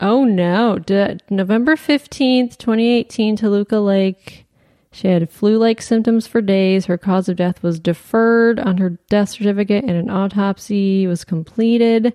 Oh 0.00 0.24
no. 0.24 0.78
D- 0.78 1.18
November 1.28 1.74
15th, 1.74 2.56
2018, 2.56 3.36
Toluca 3.36 3.80
Lake. 3.80 4.46
She 4.90 5.08
had 5.08 5.30
flu 5.30 5.58
like 5.58 5.82
symptoms 5.82 6.26
for 6.26 6.40
days. 6.40 6.86
Her 6.86 6.98
cause 6.98 7.28
of 7.28 7.36
death 7.36 7.62
was 7.62 7.78
deferred 7.78 8.58
on 8.58 8.78
her 8.78 8.90
death 9.10 9.30
certificate, 9.30 9.84
and 9.84 9.96
an 9.96 10.10
autopsy 10.10 11.06
was 11.06 11.24
completed. 11.24 12.14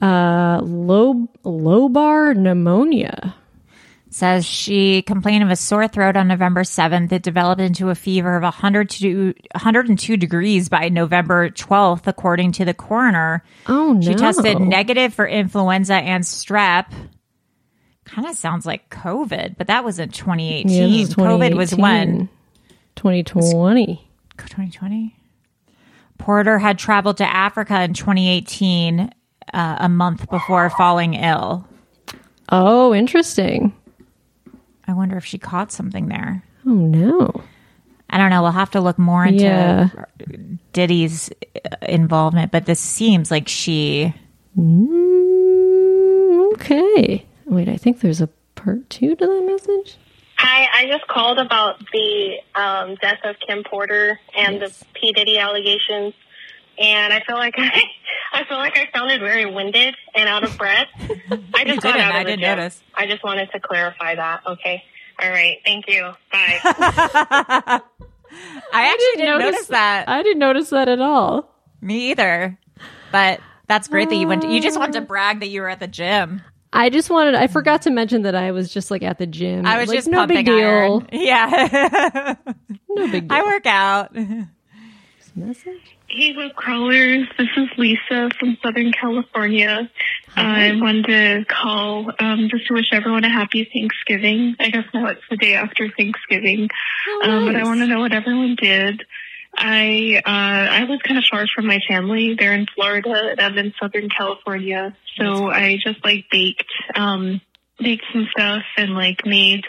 Uh, 0.00 0.60
low, 0.62 1.28
lobar 1.44 2.34
pneumonia. 2.36 3.34
Says 4.12 4.44
she 4.44 5.02
complained 5.02 5.44
of 5.44 5.50
a 5.50 5.56
sore 5.56 5.86
throat 5.86 6.16
on 6.16 6.26
November 6.26 6.62
7th. 6.62 7.12
It 7.12 7.22
developed 7.22 7.60
into 7.60 7.90
a 7.90 7.94
fever 7.94 8.36
of 8.36 8.42
102, 8.42 9.34
102 9.52 10.16
degrees 10.16 10.68
by 10.68 10.88
November 10.88 11.48
12th, 11.50 12.08
according 12.08 12.50
to 12.52 12.64
the 12.64 12.74
coroner. 12.74 13.44
Oh 13.68 13.92
no. 13.92 14.00
She 14.00 14.14
tested 14.14 14.58
negative 14.58 15.14
for 15.14 15.28
influenza 15.28 15.94
and 15.94 16.24
strep. 16.24 16.86
Kind 18.10 18.26
of 18.26 18.34
sounds 18.36 18.66
like 18.66 18.90
COVID, 18.90 19.56
but 19.56 19.68
that 19.68 19.84
was 19.84 19.98
in 19.98 20.10
2018. 20.10 20.68
Yeah, 20.68 20.86
this 20.98 21.08
is 21.10 21.14
COVID 21.14 21.54
was 21.54 21.74
when? 21.74 22.28
2020. 22.96 24.08
2020. 24.36 25.16
Porter 26.18 26.58
had 26.58 26.78
traveled 26.78 27.16
to 27.18 27.24
Africa 27.24 27.82
in 27.82 27.94
2018, 27.94 29.10
uh, 29.54 29.76
a 29.78 29.88
month 29.88 30.28
before 30.28 30.68
falling 30.70 31.14
ill. 31.14 31.66
Oh, 32.50 32.92
interesting. 32.94 33.72
I 34.88 34.92
wonder 34.92 35.16
if 35.16 35.24
she 35.24 35.38
caught 35.38 35.70
something 35.70 36.08
there. 36.08 36.42
Oh 36.66 36.70
no. 36.74 37.42
I 38.10 38.18
don't 38.18 38.30
know. 38.30 38.42
We'll 38.42 38.50
have 38.50 38.72
to 38.72 38.80
look 38.80 38.98
more 38.98 39.24
into 39.24 39.44
Yeah. 39.44 39.88
Diddy's 40.72 41.30
uh, 41.54 41.76
involvement, 41.82 42.50
but 42.50 42.66
this 42.66 42.80
seems 42.80 43.30
like 43.30 43.46
she. 43.46 44.12
Mm, 44.58 46.52
okay. 46.54 47.24
Wait, 47.50 47.68
I 47.68 47.76
think 47.76 48.00
there's 48.00 48.20
a 48.20 48.28
part 48.54 48.88
two 48.88 49.16
to 49.16 49.26
that 49.26 49.42
message. 49.44 49.96
Hi, 50.38 50.68
I 50.72 50.86
just 50.86 51.06
called 51.08 51.38
about 51.40 51.80
the 51.92 52.36
um, 52.54 52.94
death 53.02 53.18
of 53.24 53.34
Kim 53.44 53.64
Porter 53.64 54.20
and 54.38 54.62
the 54.62 54.72
P 54.94 55.12
Diddy 55.12 55.36
allegations, 55.36 56.14
and 56.78 57.12
I 57.12 57.20
feel 57.26 57.34
like 57.36 57.54
I, 57.58 57.82
I 58.32 58.44
feel 58.44 58.56
like 58.56 58.78
I 58.78 58.88
sounded 58.96 59.20
very 59.20 59.46
winded 59.52 59.96
and 60.14 60.28
out 60.28 60.44
of 60.44 60.56
breath. 60.56 60.86
I 61.00 61.64
just 61.64 61.82
got 61.82 61.94
didn't. 61.94 62.00
out 62.02 62.10
of 62.10 62.16
I 62.16 62.18
the 62.20 62.30
didn't 62.30 62.40
gym. 62.40 62.56
notice. 62.58 62.82
I 62.94 63.06
just 63.08 63.24
wanted 63.24 63.50
to 63.50 63.58
clarify 63.58 64.14
that. 64.14 64.42
Okay. 64.46 64.84
All 65.20 65.28
right. 65.28 65.58
Thank 65.66 65.86
you. 65.88 66.12
Bye. 66.32 66.60
I 66.62 67.82
actually 68.72 69.22
didn't 69.26 69.40
notice, 69.40 69.66
that. 69.66 70.08
I 70.08 70.22
didn't 70.22 70.38
notice 70.38 70.70
that 70.70 70.88
at 70.88 71.00
all. 71.00 71.52
Me 71.80 72.12
either. 72.12 72.56
But 73.10 73.40
that's 73.66 73.88
great 73.88 74.08
that 74.08 74.14
you 74.14 74.28
went. 74.28 74.42
To, 74.42 74.48
you 74.48 74.62
just 74.62 74.78
wanted 74.78 74.92
to 74.92 75.00
brag 75.00 75.40
that 75.40 75.48
you 75.48 75.62
were 75.62 75.68
at 75.68 75.80
the 75.80 75.88
gym. 75.88 76.42
I 76.72 76.88
just 76.90 77.10
wanted. 77.10 77.34
I 77.34 77.46
forgot 77.48 77.82
to 77.82 77.90
mention 77.90 78.22
that 78.22 78.34
I 78.34 78.52
was 78.52 78.72
just 78.72 78.90
like 78.90 79.02
at 79.02 79.18
the 79.18 79.26
gym. 79.26 79.66
I 79.66 79.78
was 79.80 79.88
Like, 79.88 79.98
just 79.98 80.08
no 80.08 80.18
pumping 80.18 80.36
big 80.38 80.46
deal. 80.46 80.56
iron. 80.56 81.08
Yeah, 81.12 82.34
No 82.88 83.10
big 83.10 83.28
deal. 83.28 83.38
I 83.38 83.42
work 83.42 83.66
out. 83.66 84.14
Hey, 86.08 86.34
web 86.36 86.54
crawlers. 86.56 87.28
This 87.38 87.48
is 87.56 87.68
Lisa 87.78 88.30
from 88.38 88.58
Southern 88.62 88.90
California. 88.92 89.88
I 90.34 90.72
wanted 90.74 91.06
to 91.06 91.44
call 91.48 92.10
um, 92.18 92.48
just 92.50 92.66
to 92.66 92.74
wish 92.74 92.86
everyone 92.92 93.22
a 93.24 93.30
happy 93.30 93.68
Thanksgiving. 93.72 94.56
I 94.58 94.70
guess 94.70 94.84
now 94.92 95.06
it's 95.06 95.20
the 95.30 95.36
day 95.36 95.54
after 95.54 95.88
Thanksgiving, 95.96 96.68
um, 97.22 97.46
but 97.46 97.54
I 97.54 97.62
want 97.62 97.78
to 97.80 97.86
know 97.86 98.00
what 98.00 98.12
everyone 98.12 98.56
did. 98.60 99.04
I 99.56 100.22
uh, 100.24 100.72
I 100.72 100.84
was 100.84 101.00
kind 101.02 101.18
of 101.18 101.24
far 101.30 101.46
from 101.54 101.66
my 101.66 101.80
family. 101.88 102.34
They're 102.38 102.52
in 102.52 102.66
Florida, 102.74 103.30
and 103.30 103.40
I'm 103.40 103.58
in 103.58 103.72
Southern 103.80 104.08
California. 104.08 104.96
So 105.18 105.50
I 105.50 105.78
just 105.84 106.04
like 106.04 106.26
baked 106.30 106.70
um, 106.94 107.40
baked 107.78 108.04
some 108.12 108.28
stuff 108.30 108.62
and 108.76 108.94
like 108.94 109.24
made 109.24 109.64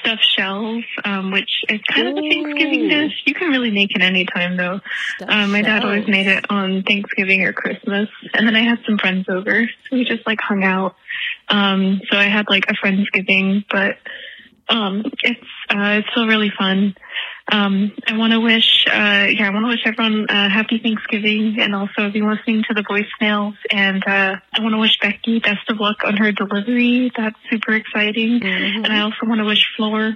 stuffed 0.00 0.24
shells, 0.36 0.84
um, 1.04 1.30
which 1.30 1.50
is 1.68 1.80
kind 1.88 2.08
of 2.08 2.16
a 2.16 2.20
Thanksgiving 2.20 2.88
dish. 2.88 3.12
You 3.24 3.34
can 3.34 3.50
really 3.50 3.70
make 3.70 3.94
it 3.94 4.02
anytime 4.02 4.56
though. 4.56 4.80
Um, 5.26 5.52
my 5.52 5.62
dad 5.62 5.84
always 5.84 6.08
made 6.08 6.26
it 6.26 6.46
on 6.50 6.82
Thanksgiving 6.82 7.42
or 7.44 7.52
Christmas, 7.52 8.08
and 8.34 8.46
then 8.46 8.56
I 8.56 8.62
had 8.62 8.78
some 8.86 8.98
friends 8.98 9.26
over, 9.28 9.66
so 9.66 9.96
we 9.96 10.04
just 10.04 10.26
like 10.26 10.40
hung 10.40 10.64
out. 10.64 10.96
Um, 11.48 12.00
so 12.10 12.18
I 12.18 12.24
had 12.24 12.46
like 12.48 12.66
a 12.68 12.74
friendsgiving, 12.74 13.64
but 13.70 13.96
um, 14.68 15.04
it's 15.22 15.40
uh, 15.68 15.98
it's 15.98 16.08
still 16.12 16.26
really 16.26 16.52
fun. 16.56 16.94
Um, 17.50 17.92
I 18.06 18.16
want 18.16 18.32
to 18.32 18.40
wish, 18.40 18.84
uh, 18.86 19.26
yeah, 19.28 19.48
I 19.48 19.50
want 19.50 19.64
to 19.64 19.68
wish 19.68 19.82
everyone 19.84 20.26
uh, 20.28 20.48
happy 20.48 20.78
Thanksgiving, 20.78 21.56
and 21.58 21.74
also 21.74 22.10
be 22.10 22.22
listening 22.22 22.64
to 22.68 22.74
the 22.74 22.82
voicemails. 22.82 23.54
And 23.70 24.02
uh, 24.06 24.36
I 24.52 24.60
want 24.60 24.74
to 24.74 24.78
wish 24.78 24.98
Becky 25.00 25.40
best 25.40 25.68
of 25.68 25.80
luck 25.80 26.04
on 26.04 26.16
her 26.16 26.32
delivery. 26.32 27.10
That's 27.16 27.36
super 27.50 27.72
exciting. 27.72 28.40
And 28.84 28.86
I 28.86 29.00
also 29.00 29.18
want 29.24 29.40
to 29.40 29.44
wish 29.44 29.64
Flor 29.76 30.14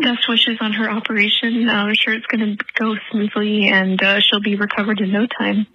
best 0.00 0.28
wishes 0.28 0.58
on 0.60 0.72
her 0.72 0.90
operation. 0.90 1.68
Uh, 1.68 1.72
I'm 1.72 1.94
sure 1.94 2.14
it's 2.14 2.26
going 2.26 2.56
to 2.56 2.64
go 2.74 2.94
smoothly, 3.10 3.68
and 3.68 4.02
uh, 4.02 4.20
she'll 4.20 4.40
be 4.40 4.56
recovered 4.56 5.00
in 5.00 5.12
no 5.12 5.26
time. 5.26 5.66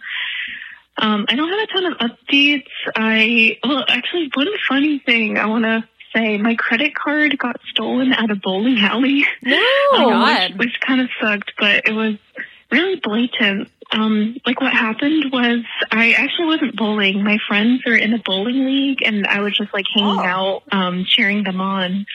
Um, 0.97 1.25
I 1.27 1.35
don't 1.35 1.49
have 1.49 1.59
a 1.59 1.67
ton 1.67 1.85
of 1.91 1.97
updates. 1.97 2.67
I 2.95 3.57
well, 3.63 3.83
actually, 3.87 4.29
one 4.33 4.47
funny 4.69 5.01
thing 5.03 5.37
I 5.37 5.47
want 5.47 5.65
to 5.65 5.83
say: 6.13 6.37
my 6.37 6.55
credit 6.55 6.95
card 6.95 7.37
got 7.37 7.59
stolen 7.69 8.13
at 8.13 8.29
a 8.31 8.35
bowling 8.35 8.77
alley. 8.79 9.25
No, 9.43 9.57
um, 9.95 10.09
God. 10.09 10.51
which, 10.51 10.57
which 10.59 10.79
kind 10.81 11.01
of 11.01 11.09
sucked, 11.21 11.53
but 11.59 11.87
it 11.87 11.93
was 11.93 12.15
really 12.71 12.95
blatant. 12.95 13.69
Um, 13.91 14.37
like 14.45 14.59
what 14.59 14.73
happened 14.73 15.25
was 15.31 15.59
I 15.91 16.13
actually 16.13 16.47
wasn't 16.47 16.75
bowling. 16.75 17.23
My 17.23 17.37
friends 17.47 17.83
are 17.85 17.95
in 17.95 18.13
a 18.13 18.17
bowling 18.17 18.65
league, 18.65 19.03
and 19.05 19.27
I 19.27 19.41
was 19.41 19.55
just 19.55 19.71
like 19.73 19.85
hanging 19.93 20.19
Oh. 20.19 20.23
out, 20.23 20.63
um, 20.71 21.05
cheering 21.05 21.43
them 21.43 21.61
on. 21.61 22.07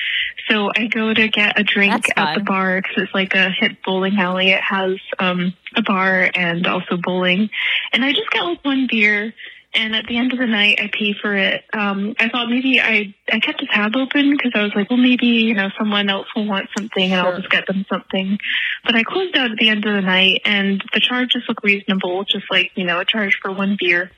So 0.48 0.72
I 0.74 0.86
go 0.86 1.12
to 1.14 1.28
get 1.28 1.60
a 1.60 1.62
drink 1.62 2.08
at 2.16 2.34
the 2.34 2.40
bar 2.40 2.80
because 2.80 3.04
it's 3.04 3.14
like 3.14 3.34
a 3.34 3.50
hip 3.50 3.76
bowling 3.84 4.18
alley. 4.18 4.50
It 4.50 4.62
has 4.62 4.96
um, 5.20 5.52
a 5.76 5.82
bar 5.82 6.30
and 6.34 6.66
also 6.66 6.96
bowling. 6.96 7.50
And 7.92 8.04
I 8.04 8.12
just 8.12 8.30
got 8.30 8.46
like 8.46 8.64
one 8.64 8.88
beer. 8.90 9.34
And 9.78 9.94
at 9.94 10.06
the 10.06 10.18
end 10.18 10.32
of 10.32 10.40
the 10.40 10.46
night, 10.46 10.80
I 10.82 10.90
pay 10.92 11.14
for 11.22 11.36
it. 11.36 11.62
Um, 11.72 12.16
I 12.18 12.28
thought 12.28 12.50
maybe 12.50 12.80
I 12.80 13.14
I 13.32 13.38
kept 13.38 13.62
a 13.62 13.66
tab 13.66 13.94
open 13.94 14.32
because 14.32 14.50
I 14.56 14.62
was 14.64 14.72
like, 14.74 14.90
well, 14.90 14.98
maybe 14.98 15.26
you 15.26 15.54
know 15.54 15.68
someone 15.78 16.10
else 16.10 16.26
will 16.34 16.48
want 16.48 16.68
something, 16.76 17.12
and 17.12 17.14
I'll 17.14 17.36
just 17.36 17.48
get 17.48 17.68
them 17.68 17.86
something. 17.88 18.38
But 18.84 18.96
I 18.96 19.04
closed 19.04 19.36
out 19.36 19.52
at 19.52 19.56
the 19.56 19.68
end 19.68 19.86
of 19.86 19.94
the 19.94 20.00
night, 20.00 20.42
and 20.44 20.82
the 20.92 20.98
charges 20.98 21.44
look 21.48 21.62
reasonable, 21.62 22.24
just 22.24 22.46
like 22.50 22.72
you 22.74 22.86
know 22.86 22.98
a 22.98 23.04
charge 23.04 23.38
for 23.40 23.52
one 23.52 23.76
beer. 23.78 24.10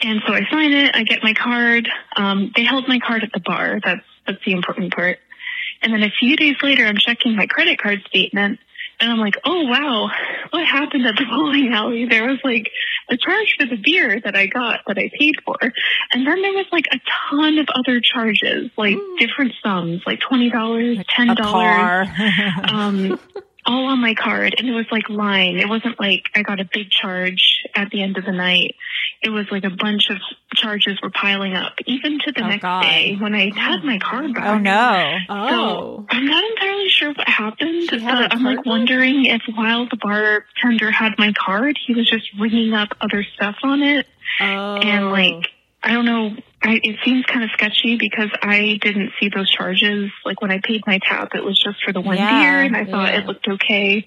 And 0.00 0.20
so 0.24 0.32
I 0.32 0.42
sign 0.52 0.72
it. 0.72 0.94
I 0.94 1.02
get 1.02 1.24
my 1.24 1.34
card. 1.34 1.88
Um, 2.14 2.52
they 2.54 2.62
held 2.62 2.86
my 2.86 3.00
card 3.04 3.24
at 3.24 3.32
the 3.34 3.40
bar. 3.40 3.80
That's 3.84 4.06
that's 4.24 4.44
the 4.46 4.52
important 4.52 4.94
part. 4.94 5.18
And 5.82 5.92
then 5.92 6.04
a 6.04 6.12
few 6.20 6.36
days 6.36 6.54
later, 6.62 6.86
I'm 6.86 6.96
checking 6.96 7.34
my 7.34 7.46
credit 7.46 7.82
card 7.82 8.02
statement, 8.06 8.60
and 9.00 9.10
I'm 9.10 9.18
like, 9.18 9.34
oh 9.44 9.64
wow, 9.64 10.10
what 10.50 10.64
happened 10.64 11.06
at 11.06 11.16
the 11.16 11.24
bowling 11.28 11.72
alley? 11.72 12.06
There 12.08 12.28
was 12.28 12.38
like 12.44 12.70
a 13.12 13.16
charge 13.16 13.54
for 13.58 13.66
the 13.66 13.76
beer 13.76 14.20
that 14.20 14.34
I 14.34 14.46
got 14.46 14.80
that 14.86 14.98
I 14.98 15.10
paid 15.18 15.34
for, 15.44 15.56
and 16.12 16.26
then 16.26 16.42
there 16.42 16.52
was 16.52 16.66
like 16.72 16.86
a 16.92 16.98
ton 17.30 17.58
of 17.58 17.68
other 17.74 18.00
charges, 18.00 18.70
like 18.76 18.96
different 19.18 19.52
sums, 19.62 20.02
like 20.06 20.20
twenty 20.20 20.50
dollars, 20.50 20.98
ten 21.08 21.34
dollars. 21.34 22.08
um, 22.64 23.20
all 23.64 23.86
on 23.86 24.00
my 24.00 24.14
card, 24.14 24.54
and 24.58 24.68
it 24.68 24.72
was 24.72 24.86
like 24.90 25.08
line. 25.08 25.58
It 25.58 25.68
wasn't 25.68 26.00
like 26.00 26.24
I 26.34 26.42
got 26.42 26.60
a 26.60 26.68
big 26.70 26.90
charge 26.90 27.64
at 27.74 27.90
the 27.90 28.02
end 28.02 28.18
of 28.18 28.24
the 28.24 28.32
night. 28.32 28.74
It 29.22 29.30
was 29.30 29.46
like 29.50 29.64
a 29.64 29.70
bunch 29.70 30.10
of 30.10 30.16
charges 30.62 30.98
were 31.02 31.10
piling 31.10 31.54
up, 31.54 31.74
even 31.86 32.18
to 32.20 32.32
the 32.32 32.42
Oh, 32.42 32.48
next 32.48 32.62
God. 32.62 32.82
day 32.82 33.16
when 33.20 33.34
I 33.34 33.50
had 33.54 33.84
my 33.84 33.98
card 33.98 34.34
back. 34.34 34.46
Oh 34.46 34.58
no. 34.58 35.16
Oh. 35.28 35.48
So 35.48 36.06
I'm 36.10 36.26
not 36.26 36.44
entirely 36.44 36.88
sure 36.88 37.12
what 37.12 37.28
happened. 37.28 37.88
But 37.90 38.32
I'm 38.32 38.44
like 38.44 38.64
wondering 38.64 39.26
if 39.26 39.42
while 39.54 39.86
the 39.90 39.96
bartender 39.96 40.90
had 40.90 41.12
my 41.18 41.32
card, 41.38 41.78
he 41.86 41.94
was 41.94 42.08
just 42.08 42.28
ringing 42.40 42.72
up 42.72 42.88
other 43.00 43.24
stuff 43.34 43.56
on 43.62 43.82
it, 43.82 44.06
Oh. 44.40 44.76
and 44.76 45.10
like 45.10 45.46
I 45.82 45.92
don't 45.94 46.04
know. 46.06 46.30
I, 46.64 46.78
it 46.80 46.96
seems 47.04 47.24
kind 47.26 47.42
of 47.42 47.50
sketchy 47.54 47.96
because 47.98 48.30
I 48.40 48.78
didn't 48.80 49.10
see 49.18 49.28
those 49.34 49.50
charges. 49.50 50.12
Like 50.24 50.40
when 50.40 50.52
I 50.52 50.60
paid 50.62 50.82
my 50.86 51.00
tab, 51.04 51.30
it 51.34 51.42
was 51.42 51.60
just 51.60 51.82
for 51.84 51.92
the 51.92 52.00
one 52.00 52.16
Yeah, 52.16 52.30
beer, 52.40 52.62
and 52.62 52.76
I 52.76 52.84
thought 52.84 53.12
it 53.14 53.26
looked 53.26 53.48
okay. 53.48 54.06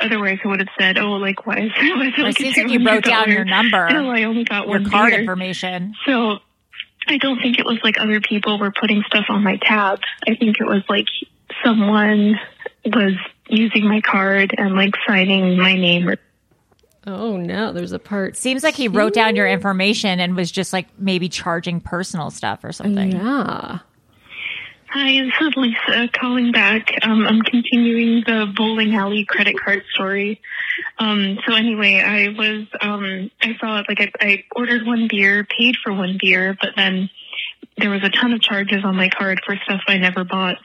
Otherwise, 0.00 0.38
I 0.44 0.48
would 0.48 0.60
have 0.60 0.68
said, 0.78 0.98
"Oh, 0.98 1.12
like 1.12 1.46
why 1.46 1.60
is, 1.60 1.72
why 1.78 2.06
is 2.08 2.14
it 2.18 2.20
It 2.20 2.22
like 2.22 2.40
a 2.40 2.42
seems 2.42 2.56
like 2.56 2.68
you 2.68 2.84
wrote 2.84 3.04
down 3.04 3.30
your 3.30 3.44
number, 3.44 3.88
bill? 3.88 4.10
I 4.10 4.24
only 4.24 4.44
got 4.44 4.66
your 4.66 4.80
one 4.80 4.90
card 4.90 5.10
beer." 5.10 5.20
information. 5.20 5.94
So 6.04 6.38
I 7.06 7.18
don't 7.18 7.38
think 7.40 7.58
it 7.58 7.66
was 7.66 7.78
like 7.84 7.98
other 7.98 8.20
people 8.20 8.58
were 8.58 8.72
putting 8.72 9.02
stuff 9.06 9.26
on 9.28 9.42
my 9.42 9.56
tab. 9.62 10.00
I 10.26 10.34
think 10.34 10.56
it 10.60 10.64
was 10.64 10.82
like 10.88 11.06
someone 11.64 12.38
was 12.84 13.14
using 13.48 13.86
my 13.86 14.00
card 14.00 14.54
and 14.56 14.74
like 14.74 14.94
signing 15.06 15.58
my 15.58 15.74
name. 15.74 16.10
Oh 17.06 17.36
no, 17.36 17.72
there's 17.72 17.92
a 17.92 17.98
part. 17.98 18.36
Seems 18.36 18.62
like 18.62 18.74
he 18.74 18.88
wrote 18.88 19.12
down 19.12 19.36
your 19.36 19.46
information 19.46 20.20
and 20.20 20.34
was 20.34 20.50
just 20.50 20.72
like 20.72 20.86
maybe 20.98 21.28
charging 21.28 21.80
personal 21.80 22.30
stuff 22.30 22.64
or 22.64 22.72
something. 22.72 23.12
Yeah. 23.12 23.80
Hi, 24.96 25.24
this 25.24 25.48
is 25.48 25.56
Lisa 25.56 26.08
calling 26.12 26.52
back. 26.52 26.88
Um, 27.02 27.26
I'm 27.26 27.40
continuing 27.40 28.22
the 28.24 28.46
bowling 28.56 28.94
alley 28.94 29.24
credit 29.24 29.56
card 29.58 29.82
story. 29.92 30.40
Um, 31.00 31.36
so 31.44 31.56
anyway, 31.56 31.96
I 31.96 32.28
was, 32.28 32.68
um, 32.80 33.28
I 33.42 33.56
saw 33.58 33.82
like 33.88 34.00
I, 34.00 34.12
I 34.20 34.44
ordered 34.54 34.86
one 34.86 35.08
beer, 35.10 35.42
paid 35.42 35.74
for 35.82 35.92
one 35.92 36.16
beer, 36.20 36.56
but 36.60 36.74
then 36.76 37.10
there 37.76 37.90
was 37.90 38.04
a 38.04 38.08
ton 38.08 38.34
of 38.34 38.40
charges 38.40 38.84
on 38.84 38.94
my 38.94 39.08
card 39.08 39.40
for 39.44 39.56
stuff 39.64 39.80
I 39.88 39.98
never 39.98 40.22
bought. 40.22 40.58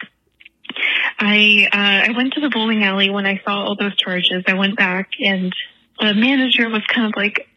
I, 1.17 1.67
uh, 1.73 2.11
I 2.11 2.15
went 2.15 2.33
to 2.33 2.39
the 2.39 2.49
bowling 2.49 2.83
alley 2.83 3.09
when 3.09 3.25
I 3.25 3.41
saw 3.43 3.63
all 3.63 3.75
those 3.75 3.95
charges. 3.95 4.43
I 4.45 4.53
went 4.53 4.77
back 4.77 5.09
and 5.19 5.51
the 5.99 6.13
manager 6.13 6.69
was 6.69 6.83
kind 6.85 7.07
of 7.07 7.17
like, 7.17 7.47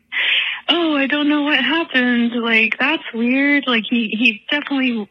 oh, 0.70 0.96
I 0.96 1.06
don't 1.06 1.28
know 1.28 1.42
what 1.42 1.58
happened. 1.58 2.32
Like, 2.42 2.78
that's 2.78 3.04
weird. 3.12 3.64
Like, 3.66 3.84
he, 3.90 4.08
he 4.18 4.42
definitely 4.50 5.10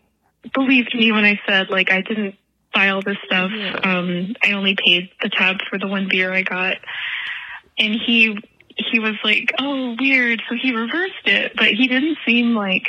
believed 0.53 0.93
me 0.95 1.12
when 1.12 1.25
I 1.25 1.39
said, 1.48 1.69
like, 1.69 1.91
I 1.91 2.01
didn't 2.01 2.36
buy 2.74 2.89
all 2.89 3.01
this 3.01 3.17
stuff. 3.25 3.51
Um, 3.83 4.36
I 4.43 4.53
only 4.53 4.75
paid 4.75 5.10
the 5.21 5.29
tab 5.29 5.57
for 5.69 5.77
the 5.77 5.88
one 5.88 6.07
beer 6.10 6.33
I 6.33 6.41
got. 6.41 6.77
And 7.77 7.95
he, 7.95 8.38
he 8.75 9.00
was 9.00 9.15
like, 9.24 9.53
oh, 9.60 9.95
weird. 10.00 10.41
So 10.50 10.55
he 10.62 10.74
reversed 10.75 11.25
it, 11.25 11.53
but 11.55 11.67
he 11.69 11.88
didn't 11.88 12.17
seem 12.25 12.55
like 12.55 12.88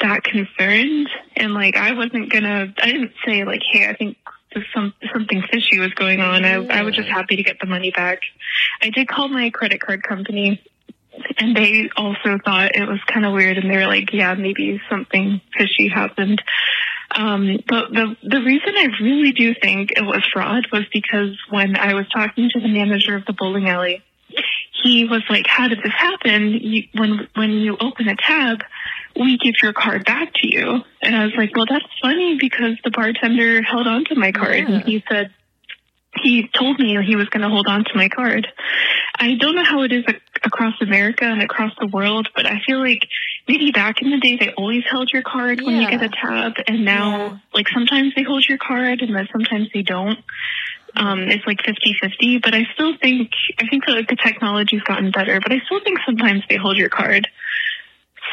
that 0.00 0.24
concerned. 0.24 1.08
And 1.36 1.54
like, 1.54 1.76
I 1.76 1.92
wasn't 1.94 2.30
gonna, 2.30 2.72
I 2.78 2.86
didn't 2.86 3.12
say 3.26 3.44
like, 3.44 3.62
hey, 3.70 3.88
I 3.88 3.94
think 3.94 4.16
there's 4.52 4.66
some, 4.74 4.94
something 5.12 5.42
fishy 5.50 5.80
was 5.80 5.92
going 5.94 6.20
on. 6.20 6.44
I, 6.44 6.64
I 6.66 6.82
was 6.82 6.94
just 6.94 7.08
happy 7.08 7.36
to 7.36 7.42
get 7.42 7.58
the 7.60 7.66
money 7.66 7.90
back. 7.90 8.20
I 8.82 8.90
did 8.90 9.08
call 9.08 9.28
my 9.28 9.50
credit 9.50 9.80
card 9.80 10.02
company 10.02 10.62
and 11.38 11.56
they 11.56 11.88
also 11.96 12.38
thought 12.44 12.74
it 12.74 12.88
was 12.88 12.98
kind 13.06 13.24
of 13.24 13.32
weird 13.32 13.56
and 13.58 13.70
they 13.70 13.76
were 13.76 13.86
like 13.86 14.12
yeah 14.12 14.34
maybe 14.34 14.80
something 14.90 15.40
fishy 15.56 15.88
happened 15.88 16.42
um 17.16 17.58
but 17.68 17.90
the 17.90 18.16
the 18.22 18.40
reason 18.40 18.74
i 18.76 18.88
really 19.00 19.32
do 19.32 19.54
think 19.54 19.90
it 19.92 20.04
was 20.04 20.26
fraud 20.32 20.66
was 20.72 20.82
because 20.92 21.36
when 21.50 21.76
i 21.76 21.94
was 21.94 22.06
talking 22.08 22.48
to 22.52 22.60
the 22.60 22.68
manager 22.68 23.14
of 23.16 23.24
the 23.26 23.32
bowling 23.32 23.68
alley 23.68 24.02
he 24.82 25.04
was 25.04 25.22
like 25.28 25.46
how 25.46 25.68
did 25.68 25.78
this 25.78 25.92
happen? 25.92 26.50
You, 26.52 26.82
when 26.94 27.28
when 27.34 27.50
you 27.52 27.76
open 27.80 28.08
a 28.08 28.16
tab 28.16 28.62
we 29.16 29.38
give 29.38 29.54
your 29.62 29.72
card 29.72 30.04
back 30.04 30.32
to 30.34 30.48
you. 30.48 30.82
And 31.02 31.16
i 31.16 31.24
was 31.24 31.34
like 31.36 31.56
well 31.56 31.66
that's 31.68 31.86
funny 32.02 32.36
because 32.38 32.76
the 32.84 32.90
bartender 32.90 33.62
held 33.62 33.86
on 33.86 34.04
to 34.06 34.14
my 34.14 34.32
card. 34.32 34.56
And 34.56 34.84
he 34.84 35.02
said 35.08 35.32
he 36.22 36.48
told 36.48 36.78
me 36.78 36.96
he 37.04 37.16
was 37.16 37.28
going 37.28 37.42
to 37.42 37.48
hold 37.48 37.66
on 37.66 37.84
to 37.84 37.90
my 37.96 38.08
card. 38.08 38.46
I 39.18 39.34
don't 39.34 39.56
know 39.56 39.64
how 39.64 39.82
it 39.82 39.92
is 39.92 40.04
across 40.44 40.74
America 40.80 41.24
and 41.24 41.42
across 41.42 41.72
the 41.80 41.88
world, 41.88 42.28
but 42.36 42.46
I 42.46 42.60
feel 42.64 42.78
like 42.78 43.08
maybe 43.48 43.70
back 43.70 44.00
in 44.02 44.10
the 44.10 44.18
day 44.18 44.36
they 44.36 44.52
always 44.56 44.84
held 44.90 45.10
your 45.12 45.22
card 45.22 45.60
when 45.60 45.80
you 45.80 45.88
get 45.88 46.02
a 46.02 46.08
tab, 46.08 46.54
and 46.66 46.84
now 46.84 47.40
like 47.52 47.68
sometimes 47.68 48.14
they 48.14 48.22
hold 48.22 48.44
your 48.46 48.58
card 48.58 49.00
and 49.00 49.14
then 49.14 49.28
sometimes 49.32 49.68
they 49.72 49.82
don't. 49.82 50.18
Um, 50.96 51.22
it's 51.22 51.44
like 51.44 51.58
50-50, 51.58 52.40
but 52.40 52.54
I 52.54 52.68
still 52.74 52.96
think 52.96 53.30
I 53.58 53.66
think 53.68 53.84
that 53.86 53.94
like, 53.94 54.08
the 54.08 54.16
technology's 54.16 54.82
gotten 54.82 55.10
better, 55.10 55.40
but 55.40 55.52
I 55.52 55.60
still 55.66 55.80
think 55.82 55.98
sometimes 56.06 56.44
they 56.48 56.56
hold 56.56 56.76
your 56.76 56.88
card. 56.88 57.28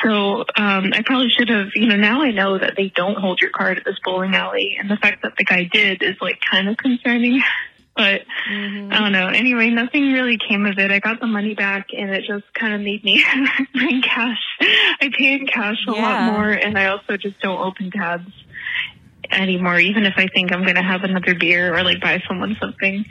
So 0.04 0.46
um, 0.56 0.94
I 0.94 1.02
probably 1.06 1.30
should 1.30 1.50
have, 1.50 1.68
you 1.76 1.88
know, 1.88 1.96
now 1.96 2.22
I 2.22 2.32
know 2.32 2.58
that 2.58 2.76
they 2.76 2.92
don't 2.96 3.18
hold 3.18 3.42
your 3.42 3.52
card 3.52 3.78
at 3.78 3.86
this 3.86 3.98
bowling 4.04 4.36
alley, 4.36 4.78
and 4.80 4.90
the 4.90 4.98
fact 4.98 5.24
that 5.24 5.34
the 5.38 5.44
guy 5.44 5.64
did 5.72 6.02
is 6.02 6.16
like 6.22 6.40
kind 6.50 6.70
of 6.70 6.78
concerning. 6.78 7.42
But 8.02 8.22
I 8.48 9.00
don't 9.00 9.12
know. 9.12 9.28
Anyway, 9.28 9.70
nothing 9.70 10.12
really 10.12 10.40
came 10.50 10.66
of 10.66 10.80
it. 10.80 10.90
I 10.90 10.98
got 10.98 11.20
the 11.20 11.28
money 11.28 11.54
back, 11.54 11.90
and 11.96 12.10
it 12.10 12.24
just 12.26 12.52
kind 12.56 12.74
of 12.74 12.82
made 12.82 13.04
me 13.04 13.24
bring 13.76 14.02
cash. 14.02 14.42
I 14.60 15.12
pay 15.16 15.34
in 15.34 15.46
cash 15.46 15.78
a 15.88 15.92
Yeah. 15.92 16.02
lot 16.02 16.24
more, 16.24 16.50
and 16.50 16.80
I 16.80 16.88
also 16.88 17.16
just 17.18 17.40
don't 17.42 17.60
open 17.60 17.92
tabs 17.92 18.32
anymore, 19.30 19.78
even 19.80 20.06
if 20.08 20.16
I 20.18 20.28
think 20.34 20.52
I'm 20.52 20.64
going 20.64 20.76
to 20.76 20.82
have 20.82 21.04
another 21.04 21.36
beer 21.36 21.76
or 21.78 21.84
like 21.84 22.02
buy 22.02 22.24
someone 22.28 22.58
something. 22.60 23.06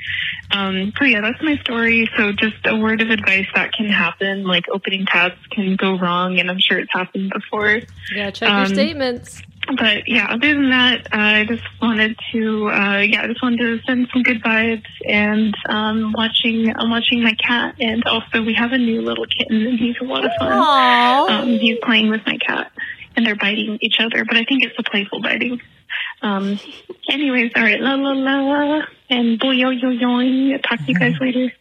Um, 0.50 0.92
so 0.98 1.04
yeah, 1.04 1.20
that's 1.20 1.40
my 1.40 1.56
story. 1.58 2.10
So 2.16 2.32
just 2.32 2.56
a 2.66 2.76
word 2.76 3.00
of 3.00 3.10
advice 3.10 3.46
that 3.54 3.72
can 3.72 3.86
happen. 3.86 4.42
Like 4.42 4.64
opening 4.72 5.06
tabs 5.06 5.36
can 5.52 5.76
go 5.76 5.96
wrong, 5.98 6.40
and 6.40 6.50
I'm 6.50 6.58
sure 6.58 6.80
it's 6.80 6.92
happened 6.92 7.32
before. 7.32 7.80
Yeah, 8.12 8.30
check 8.32 8.48
your 8.48 8.58
Um, 8.58 8.66
statements. 8.66 9.40
But 9.76 10.08
yeah, 10.08 10.26
other 10.30 10.54
than 10.54 10.70
that, 10.70 11.06
uh, 11.12 11.18
I 11.18 11.44
just 11.44 11.62
wanted 11.80 12.16
to, 12.32 12.68
uh, 12.68 12.98
yeah, 12.98 13.22
I 13.22 13.26
just 13.26 13.42
wanted 13.42 13.58
to 13.58 13.80
send 13.86 14.08
some 14.12 14.22
good 14.22 14.42
vibes 14.42 14.86
and, 15.06 15.54
um, 15.68 16.12
watching, 16.16 16.72
I'm 16.76 16.90
watching 16.90 17.22
my 17.22 17.34
cat 17.34 17.76
and 17.80 18.02
also 18.04 18.42
we 18.42 18.54
have 18.54 18.72
a 18.72 18.78
new 18.78 19.00
little 19.02 19.26
kitten 19.26 19.66
and 19.66 19.78
he's 19.78 19.96
a 20.00 20.04
lot 20.04 20.24
of 20.24 20.32
fun. 20.38 20.52
Aww. 20.52 21.30
Um, 21.30 21.48
he's 21.48 21.78
playing 21.82 22.10
with 22.10 22.22
my 22.26 22.36
cat 22.38 22.72
and 23.16 23.26
they're 23.26 23.36
biting 23.36 23.78
each 23.80 23.96
other, 23.98 24.24
but 24.24 24.36
I 24.36 24.44
think 24.44 24.64
it's 24.64 24.74
a 24.78 24.82
playful 24.82 25.20
biting. 25.20 25.60
Um, 26.22 26.58
anyways, 27.08 27.52
all 27.56 27.62
right, 27.62 27.80
la 27.80 27.94
la 27.94 28.12
la, 28.12 28.82
and 29.08 29.38
boy 29.38 29.52
yo 29.52 29.70
yo 29.70 29.90
yo. 29.90 30.58
Talk 30.58 30.78
to 30.78 30.84
you 30.86 30.98
guys 30.98 31.14
later. 31.20 31.52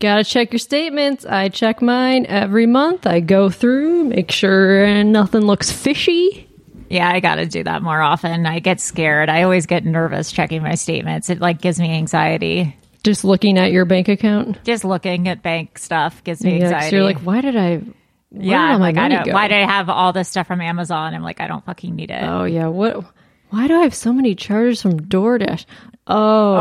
Gotta 0.00 0.24
check 0.24 0.52
your 0.52 0.58
statements. 0.58 1.24
I 1.24 1.48
check 1.48 1.80
mine 1.80 2.26
every 2.26 2.66
month. 2.66 3.06
I 3.06 3.20
go 3.20 3.50
through, 3.50 4.04
make 4.04 4.32
sure 4.32 5.04
nothing 5.04 5.42
looks 5.42 5.70
fishy. 5.70 6.48
Yeah, 6.92 7.10
I 7.10 7.20
got 7.20 7.36
to 7.36 7.46
do 7.46 7.64
that 7.64 7.82
more 7.82 8.00
often. 8.00 8.44
I 8.46 8.58
get 8.58 8.78
scared. 8.80 9.28
I 9.30 9.42
always 9.44 9.64
get 9.66 9.84
nervous 9.84 10.30
checking 10.30 10.62
my 10.62 10.74
statements. 10.74 11.30
It 11.30 11.40
like 11.40 11.60
gives 11.60 11.80
me 11.80 11.90
anxiety. 11.96 12.76
Just 13.02 13.24
looking 13.24 13.58
at 13.58 13.72
your 13.72 13.84
bank 13.86 14.08
account. 14.08 14.62
Just 14.64 14.84
looking 14.84 15.26
at 15.28 15.42
bank 15.42 15.78
stuff 15.78 16.22
gives 16.22 16.44
me 16.44 16.58
Yeah, 16.58 16.64
anxiety. 16.66 16.96
you're 16.96 17.04
like, 17.04 17.18
why 17.20 17.40
did 17.40 17.56
I? 17.56 17.76
Where 17.78 18.44
yeah, 18.44 18.60
I'm 18.60 18.80
like, 18.80 18.96
I 18.96 19.08
don't, 19.08 19.26
go? 19.26 19.32
why 19.32 19.48
did 19.48 19.56
I 19.62 19.66
have 19.66 19.88
all 19.88 20.12
this 20.12 20.28
stuff 20.28 20.46
from 20.46 20.60
Amazon? 20.60 21.14
I'm 21.14 21.22
like, 21.22 21.40
I 21.40 21.46
don't 21.46 21.64
fucking 21.64 21.94
need 21.96 22.10
it. 22.10 22.22
Oh 22.22 22.44
yeah, 22.44 22.66
what? 22.68 23.04
Why 23.50 23.66
do 23.66 23.74
I 23.78 23.82
have 23.82 23.94
so 23.94 24.12
many 24.12 24.34
charges 24.34 24.80
from 24.82 25.00
DoorDash? 25.00 25.64
Oh, 26.06 26.54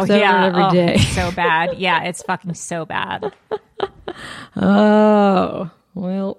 Oh, 0.00 0.04
yeah. 0.08 0.46
order 0.46 0.60
oh, 0.60 0.66
every 0.68 0.78
day. 0.78 0.98
so 0.98 1.30
bad. 1.32 1.74
Yeah, 1.78 2.04
it's 2.04 2.22
fucking 2.22 2.54
so 2.54 2.84
bad. 2.86 3.32
Oh, 4.56 5.70
well. 5.94 6.38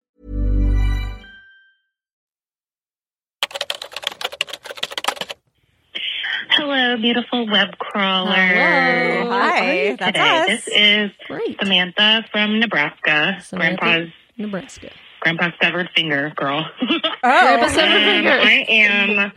Hello, 6.91 7.01
beautiful 7.01 7.49
web 7.49 7.77
crawler. 7.79 8.33
Hello. 8.35 9.29
Hi, 9.31 9.95
that's 9.97 10.07
Today, 10.17 10.39
us. 10.41 10.47
this 10.47 10.67
is 10.67 11.11
Great. 11.25 11.57
Samantha 11.61 12.25
from 12.33 12.59
Nebraska. 12.59 13.37
Samantha, 13.41 13.77
Grandpa's 13.79 14.13
Nebraska. 14.37 14.89
grandpa's 15.21 15.53
severed 15.63 15.89
finger 15.95 16.33
girl. 16.35 16.65
Grandpa 17.21 17.67
severed 17.69 17.95
Um, 17.95 18.03
finger. 18.03 18.29
I 18.31 18.65
am 18.67 19.31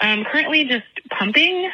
um, 0.00 0.24
currently 0.30 0.64
just 0.66 0.84
pumping 1.18 1.68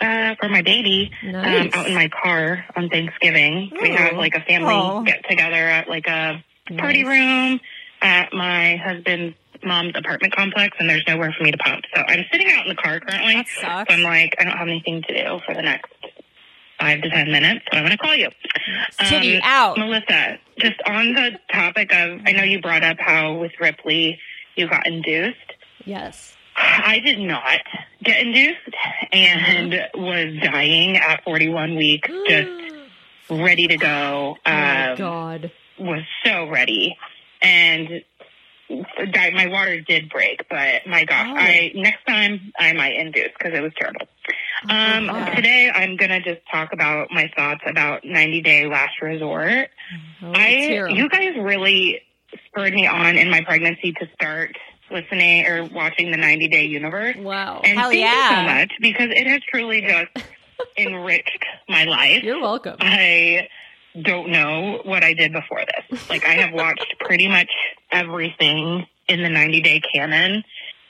uh, 0.00 0.34
for 0.40 0.48
my 0.48 0.62
baby 0.62 1.12
um, 1.28 1.36
out 1.36 1.86
in 1.86 1.94
my 1.94 2.08
car 2.08 2.64
on 2.74 2.88
Thanksgiving. 2.88 3.70
We 3.80 3.90
have 3.90 4.14
like 4.16 4.34
a 4.34 4.40
family 4.40 4.74
Oh. 4.74 5.04
get 5.04 5.24
together 5.30 5.54
at 5.68 5.88
like 5.88 6.08
a 6.08 6.42
party 6.76 7.04
Nice. 7.04 7.06
room 7.16 7.60
at 8.02 8.32
my 8.32 8.74
husband's 8.84 9.36
mom's 9.66 9.92
apartment 9.96 10.34
complex, 10.34 10.76
and 10.80 10.88
there's 10.88 11.04
nowhere 11.06 11.34
for 11.36 11.44
me 11.44 11.50
to 11.50 11.58
pump. 11.58 11.84
So 11.94 12.00
I'm 12.02 12.24
sitting 12.32 12.50
out 12.52 12.66
in 12.66 12.68
the 12.70 12.80
car 12.80 13.00
currently. 13.00 13.34
That 13.34 13.46
sucks. 13.60 13.90
So 13.90 13.96
I'm 13.96 14.02
like, 14.02 14.34
I 14.38 14.44
don't 14.44 14.56
have 14.56 14.68
anything 14.68 15.02
to 15.02 15.14
do 15.24 15.40
for 15.44 15.54
the 15.54 15.62
next 15.62 15.90
five 16.80 17.02
to 17.02 17.10
ten 17.10 17.30
minutes, 17.30 17.64
so 17.70 17.78
I'm 17.78 17.84
going 17.84 17.92
to 17.92 17.98
call 17.98 18.14
you. 18.14 18.28
Titty 19.08 19.36
Um, 19.36 19.42
out. 19.44 19.78
Melissa, 19.78 20.38
just 20.60 20.80
on 20.86 21.12
the 21.14 21.38
topic 21.52 21.92
of, 21.92 22.20
I 22.26 22.32
know 22.32 22.42
you 22.44 22.60
brought 22.60 22.84
up 22.84 22.98
how 23.00 23.34
with 23.34 23.52
Ripley 23.60 24.18
you 24.56 24.68
got 24.68 24.86
induced. 24.86 25.36
Yes. 25.84 26.34
I 26.58 27.00
did 27.04 27.18
not 27.18 27.60
get 28.02 28.22
induced 28.22 28.74
and 29.12 29.72
was 29.94 30.34
dying 30.42 30.96
at 30.96 31.22
41 31.24 31.76
weeks, 31.76 32.08
just 32.28 32.48
ready 33.30 33.66
to 33.66 33.76
go. 33.76 34.36
Oh 34.46 34.50
Um, 34.50 34.96
God. 34.96 35.50
was 35.78 36.02
so 36.24 36.48
ready. 36.48 36.96
And 37.42 38.02
di- 38.68 39.30
my 39.30 39.46
water 39.48 39.80
did 39.80 40.08
break, 40.08 40.40
but 40.48 40.86
my 40.86 41.04
gosh, 41.04 41.26
Oh. 41.30 41.36
I 41.36 41.72
next 41.74 42.04
time 42.06 42.52
I 42.58 42.72
might 42.72 42.96
induce 42.96 43.30
because 43.38 43.56
it 43.56 43.62
was 43.62 43.72
terrible. 43.78 44.06
Um, 44.68 45.06
God. 45.06 45.34
today 45.36 45.70
I'm 45.72 45.96
gonna 45.96 46.20
just 46.20 46.40
talk 46.50 46.72
about 46.72 47.08
my 47.10 47.30
thoughts 47.36 47.60
about 47.66 48.04
90 48.04 48.40
Day 48.42 48.66
Last 48.66 49.00
Resort. 49.02 49.68
Oh, 50.22 50.26
I, 50.28 50.30
let's 50.32 50.66
hear 50.66 50.86
'em. 50.88 50.96
you 50.96 51.08
guys 51.08 51.36
really 51.38 52.00
spurred 52.48 52.72
me 52.74 52.86
on 52.86 53.16
in 53.18 53.30
my 53.30 53.42
pregnancy 53.42 53.92
to 53.92 54.06
start 54.14 54.56
listening 54.90 55.46
or 55.46 55.64
watching 55.64 56.10
the 56.10 56.16
90 56.16 56.48
Day 56.48 56.64
Universe. 56.66 57.16
Wow. 57.16 57.60
And 57.64 57.78
Hell 57.78 57.90
thank 57.90 58.00
you 58.00 58.06
yeah. 58.06 58.36
so 58.36 58.54
much 58.54 58.72
because 58.80 59.10
it 59.10 59.26
has 59.26 59.40
truly 59.50 59.82
just 59.82 60.26
enriched 60.78 61.44
my 61.68 61.84
life. 61.84 62.22
You're 62.22 62.40
welcome. 62.40 62.76
I 62.80 63.48
don't 64.02 64.28
know 64.30 64.80
what 64.84 65.02
I 65.02 65.14
did 65.14 65.32
before 65.32 65.62
this. 65.90 66.08
Like 66.10 66.24
I 66.24 66.34
have 66.34 66.52
watched 66.52 66.94
pretty 67.00 67.28
much 67.28 67.50
everything 67.90 68.86
in 69.08 69.22
the 69.22 69.28
90 69.28 69.60
day 69.62 69.80
canon 69.94 70.42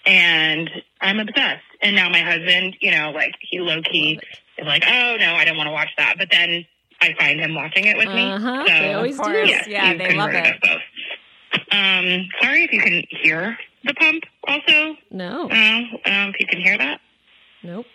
and 0.06 0.70
I'm 1.00 1.18
obsessed. 1.20 1.62
And 1.82 1.94
now 1.96 2.08
my 2.08 2.20
husband, 2.20 2.76
you 2.80 2.90
know, 2.90 3.10
like 3.10 3.34
he 3.40 3.60
low 3.60 3.82
key 3.82 4.18
is 4.58 4.66
like, 4.66 4.84
oh 4.86 5.16
no, 5.18 5.34
I 5.34 5.44
don't 5.44 5.56
want 5.56 5.68
to 5.68 5.72
watch 5.72 5.90
that. 5.98 6.16
But 6.18 6.28
then 6.30 6.64
I 7.00 7.14
find 7.18 7.38
him 7.40 7.54
watching 7.54 7.84
it 7.84 7.96
with 7.96 8.08
me. 8.08 8.22
Uh-huh, 8.30 8.64
So 8.66 8.72
they 8.72 8.94
always 8.94 9.18
do. 9.18 9.30
yes, 9.30 9.66
Yeah, 9.68 9.94
they 9.94 10.14
love 10.16 10.30
it. 10.32 10.56
Um, 11.70 12.28
sorry 12.42 12.64
if 12.64 12.72
you 12.72 12.80
can 12.80 13.02
hear 13.10 13.56
the 13.84 13.94
pump 13.94 14.24
also. 14.46 14.96
No. 15.10 15.48
Uh, 15.50 15.54
um, 16.10 16.30
if 16.34 16.40
you 16.40 16.46
can 16.46 16.60
hear 16.60 16.78
that. 16.78 17.00
Nope. 17.62 17.86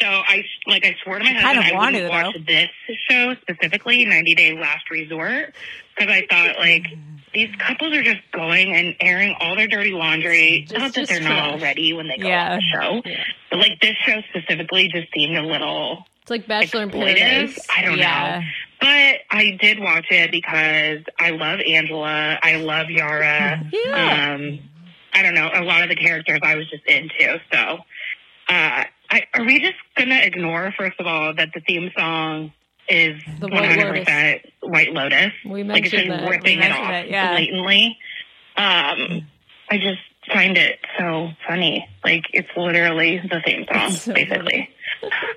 So 0.00 0.06
I, 0.06 0.44
like, 0.66 0.84
I 0.86 0.94
swore 1.02 1.18
to 1.18 1.24
my 1.24 1.32
husband 1.32 1.64
I 1.64 1.72
want 1.74 1.94
wouldn't 1.94 2.12
to, 2.12 2.16
watch 2.40 2.46
this 2.46 2.68
show 3.10 3.34
specifically, 3.42 4.04
90 4.04 4.34
Day 4.34 4.52
Last 4.58 4.88
Resort, 4.90 5.54
because 5.96 6.12
I 6.12 6.24
thought, 6.30 6.58
like, 6.58 6.86
these 7.34 7.48
couples 7.58 7.94
are 7.96 8.02
just 8.02 8.20
going 8.32 8.74
and 8.74 8.94
airing 9.00 9.34
all 9.40 9.56
their 9.56 9.66
dirty 9.66 9.90
laundry. 9.90 10.66
Not 10.70 10.94
that 10.94 11.08
they're 11.08 11.20
not 11.20 11.28
trash. 11.28 11.60
already 11.60 11.92
when 11.92 12.06
they 12.08 12.16
go 12.16 12.28
Yeah. 12.28 12.52
on 12.52 12.56
the 12.58 12.62
show, 12.62 13.02
Yeah. 13.04 13.24
but 13.50 13.58
like 13.58 13.80
this 13.80 13.96
show 14.06 14.22
specifically 14.30 14.88
just 14.88 15.08
seemed 15.12 15.36
a 15.36 15.42
little 15.42 16.06
It's 16.22 16.30
like 16.30 16.46
Bachelor 16.46 16.84
in. 16.84 16.90
Paradise. 16.90 17.58
I 17.74 17.82
don't 17.82 17.98
Yeah. 17.98 18.40
know. 18.40 18.46
But 18.80 19.36
I 19.36 19.58
did 19.60 19.78
watch 19.80 20.06
it 20.10 20.30
because 20.30 21.00
I 21.18 21.30
love 21.30 21.60
Angela. 21.60 22.38
I 22.42 22.56
love 22.56 22.88
Yara. 22.90 23.60
Yeah. 23.72 24.34
Um, 24.34 24.60
I 25.12 25.22
don't 25.22 25.34
know. 25.34 25.50
A 25.52 25.64
lot 25.64 25.82
of 25.82 25.88
the 25.88 25.96
characters 25.96 26.38
I 26.42 26.54
was 26.54 26.68
just 26.70 26.84
into. 26.86 27.40
So, 27.52 27.78
uh, 28.48 28.84
I, 29.10 29.22
are 29.34 29.44
we 29.44 29.60
just 29.60 29.76
going 29.96 30.10
to 30.10 30.26
ignore, 30.26 30.72
first 30.76 31.00
of 31.00 31.06
all, 31.06 31.34
that 31.34 31.48
the 31.54 31.60
theme 31.60 31.90
song 31.96 32.52
is 32.88 33.20
The 33.40 33.48
White 33.48 33.78
100% 33.78 34.40
White 34.62 34.92
Lotus? 34.92 35.32
We 35.46 35.62
like 35.64 35.84
it's 35.84 35.90
just 35.90 36.06
mentioned 36.06 36.26
that. 36.26 36.30
ripping 36.30 36.58
it 36.60 36.72
off 36.72 36.90
it, 36.92 37.10
yeah. 37.10 37.32
blatantly. 37.32 37.96
Um, 38.56 39.26
I 39.70 39.78
just 39.78 40.00
find 40.32 40.56
it 40.58 40.78
so 40.98 41.28
funny. 41.46 41.88
Like 42.04 42.24
it's 42.32 42.48
literally 42.56 43.18
the 43.18 43.40
theme 43.44 43.66
song, 43.72 43.90
So 43.92 44.12
basically. 44.12 44.68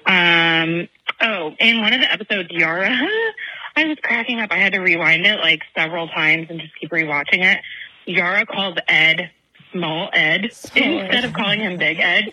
um, 0.06 0.88
oh, 1.22 1.52
in 1.60 1.82
one 1.82 1.94
of 1.94 2.02
the 2.02 2.12
episodes, 2.12 2.50
Yara, 2.52 2.90
I 3.76 3.86
was 3.86 3.98
cracking 4.04 4.40
up. 4.40 4.52
I 4.52 4.58
had 4.58 4.74
to 4.74 4.80
rewind 4.80 5.26
it 5.26 5.40
like 5.40 5.62
several 5.78 6.08
times 6.10 6.48
and 6.50 6.60
just 6.60 6.74
keep 6.80 6.92
rewatching 6.92 7.44
it. 7.44 7.60
Yara 8.06 8.46
called 8.46 8.80
Ed 8.88 9.32
Small 9.72 10.10
Ed 10.14 10.46
instead 10.46 11.26
of 11.26 11.34
calling 11.34 11.60
him 11.60 11.78
Big 11.78 12.00
Ed 12.00 12.32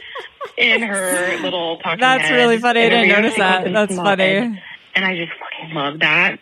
in 0.56 0.82
her 0.82 1.38
little 1.42 1.78
talking 1.78 2.00
That's 2.00 2.24
head 2.24 2.34
really 2.34 2.58
funny. 2.58 2.80
I 2.82 2.88
didn't 2.88 3.08
notice 3.08 3.36
that. 3.36 3.72
That's 3.72 3.94
funny. 3.94 4.24
Ed. 4.24 4.62
And 4.94 5.04
I 5.04 5.16
just 5.16 5.32
fucking 5.38 5.74
love 5.74 6.00
that. 6.00 6.38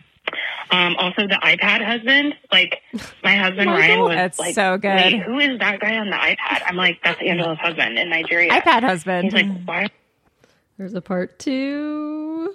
Um, 0.69 0.95
also, 0.97 1.27
the 1.27 1.39
iPad 1.41 1.85
husband, 1.85 2.33
like 2.51 2.81
my 3.23 3.35
husband 3.35 3.67
Michael? 3.67 3.79
Ryan 3.79 3.99
was 4.01 4.15
That's 4.15 4.39
like, 4.39 4.55
so 4.55 4.77
good. 4.77 4.95
Wait, 4.95 5.21
who 5.21 5.39
is 5.39 5.59
that 5.59 5.79
guy 5.79 5.97
on 5.97 6.09
the 6.09 6.15
iPad? 6.17 6.61
I'm 6.65 6.75
like, 6.75 6.99
that's 7.03 7.21
Angela's 7.21 7.57
husband 7.59 7.97
in 7.97 8.09
Nigeria. 8.09 8.51
iPad 8.51 8.83
husband. 8.83 9.25
He's 9.25 9.33
like, 9.33 9.63
why? 9.65 9.87
There's 10.77 10.93
a 10.93 11.01
part 11.01 11.39
two. 11.39 12.53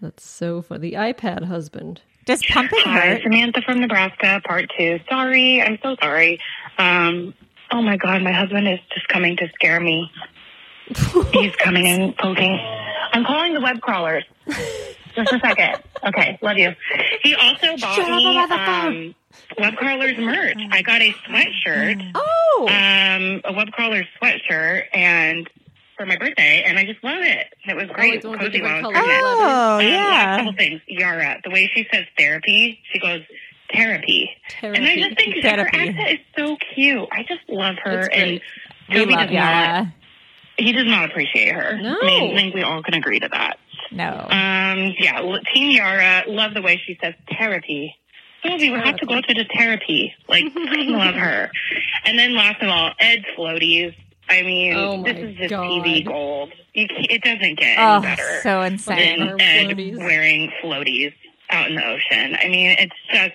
That's 0.00 0.24
so 0.26 0.62
funny. 0.62 0.90
The 0.90 0.96
iPad 0.96 1.44
husband. 1.44 2.00
Does 2.26 2.42
pumping 2.44 2.80
Hi, 2.84 3.00
hurt? 3.14 3.22
Samantha 3.22 3.62
from 3.62 3.80
Nebraska, 3.80 4.40
part 4.44 4.70
two. 4.76 5.00
Sorry, 5.08 5.62
I'm 5.62 5.78
so 5.82 5.96
sorry. 6.00 6.38
Um, 6.78 7.34
oh 7.70 7.82
my 7.82 7.96
God, 7.96 8.22
my 8.22 8.32
husband 8.32 8.68
is 8.68 8.78
just 8.92 9.08
coming 9.08 9.36
to 9.38 9.48
scare 9.54 9.80
me. 9.80 10.10
He's 11.32 11.54
coming 11.56 11.86
and 11.86 12.16
poking. 12.16 12.58
I'm 13.12 13.24
calling 13.24 13.54
the 13.54 13.60
web 13.60 13.80
crawlers. 13.80 14.24
Just 15.14 15.32
a 15.32 15.40
second. 15.40 15.82
Okay, 16.04 16.38
love 16.42 16.56
you. 16.56 16.74
He 17.22 17.34
also 17.34 17.76
bought 17.76 17.96
Shut 17.96 18.08
me 18.08 18.38
um, 18.38 19.14
web 19.58 19.76
crawlers 19.76 20.16
merch. 20.18 20.56
I 20.70 20.82
got 20.82 21.02
a 21.02 21.12
sweatshirt, 21.12 22.12
Oh, 22.14 22.68
um, 22.68 23.40
a 23.44 23.52
web 23.52 23.68
crawlers 23.72 24.06
sweatshirt, 24.20 24.84
and 24.92 25.48
for 26.00 26.06
my 26.06 26.16
birthday, 26.16 26.62
and 26.66 26.78
I 26.78 26.84
just 26.86 27.04
love 27.04 27.18
it. 27.20 27.46
It 27.68 27.76
was 27.76 27.84
great. 27.92 28.14
it's 28.14 28.24
one 28.26 28.38
with 28.38 28.52
the 28.52 28.60
Cozy 28.60 28.62
while 28.62 28.76
I 28.76 28.80
was 28.80 28.92
pregnant. 28.92 29.22
oh, 29.22 29.42
Um, 29.42 29.78
last 29.78 29.84
yeah. 29.84 30.36
couple 30.38 30.52
things. 30.54 30.80
Yara, 30.88 31.40
the 31.44 31.50
way 31.50 31.70
she 31.74 31.86
says 31.92 32.06
therapy, 32.16 32.80
she 32.90 32.98
goes 32.98 33.20
therapy. 33.70 34.30
therapy. 34.60 34.78
And 34.80 34.86
I 34.88 34.96
just 34.96 35.16
think 35.18 35.44
her 35.44 35.60
accent 35.60 35.98
is 36.08 36.18
so 36.38 36.56
cute. 36.74 37.06
I 37.12 37.22
just 37.24 37.42
love 37.50 37.76
her. 37.84 38.08
And 38.10 38.40
great. 38.88 39.06
Jovi 39.06 39.10
love 39.10 39.20
does 39.28 39.30
not. 39.30 39.32
Yara. 39.32 39.94
He 40.56 40.72
does 40.72 40.86
not 40.86 41.10
appreciate 41.10 41.52
her. 41.54 41.76
No. 41.82 41.96
I, 42.00 42.06
mean, 42.06 42.32
I 42.32 42.40
think 42.40 42.54
we 42.54 42.62
all 42.62 42.82
can 42.82 42.94
agree 42.94 43.20
to 43.20 43.28
that. 43.28 43.58
No. 43.92 44.08
Um, 44.30 44.94
yeah, 44.98 45.18
l- 45.20 45.40
Team 45.54 45.70
Yara, 45.70 46.24
love 46.28 46.54
the 46.54 46.62
way 46.62 46.80
she 46.86 46.96
says 47.02 47.12
therapy. 47.38 47.94
Jovi, 48.42 48.72
we 48.72 48.80
have 48.80 48.96
to 48.96 49.06
go 49.06 49.20
to 49.20 49.34
the 49.34 49.44
therapy. 49.54 50.14
Like, 50.28 50.44
I 50.56 50.76
love 50.84 51.14
her. 51.14 51.50
And 52.06 52.18
then 52.18 52.34
last 52.34 52.62
of 52.62 52.68
all, 52.70 52.92
Ed 52.98 53.24
Floaties. 53.36 53.94
I 54.30 54.42
mean, 54.42 54.74
Oh 54.76 55.02
this 55.02 55.18
is 55.18 55.36
just 55.36 55.50
God. 55.50 55.64
TV 55.64 56.06
gold. 56.06 56.52
You 56.72 56.86
can't, 56.86 57.06
it 57.10 57.22
doesn't 57.22 57.58
get 57.58 57.78
any 57.78 57.78
Oh, 57.78 58.00
better 58.00 58.40
so 58.42 58.62
insane. 58.62 59.18
than 59.26 59.40
Ed 59.40 59.66
floaties. 59.76 59.98
wearing 59.98 60.52
floaties 60.62 61.12
out 61.50 61.68
in 61.68 61.74
the 61.76 61.84
ocean. 61.84 62.36
I 62.40 62.48
mean, 62.48 62.76
it's 62.78 62.94
just 63.12 63.34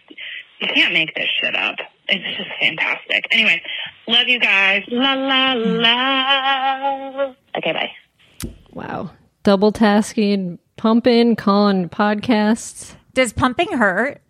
you 0.61 0.67
can't 0.73 0.93
make 0.93 1.13
this 1.15 1.27
shit 1.41 1.53
up. 1.55 1.75
It's 2.07 2.37
just 2.37 2.49
fantastic. 2.61 3.27
Anyway, 3.31 3.61
love 4.07 4.27
you 4.27 4.39
guys. 4.39 4.83
La 4.87 5.13
la 5.15 5.53
la. 5.53 7.33
Okay, 7.57 7.73
bye. 7.73 7.91
Wow. 8.71 9.11
Double 9.43 9.71
tasking, 9.73 10.59
pumping, 10.77 11.35
calling 11.35 11.89
podcasts. 11.89 12.95
Does 13.13 13.33
pumping 13.33 13.73
hurt? 13.73 14.21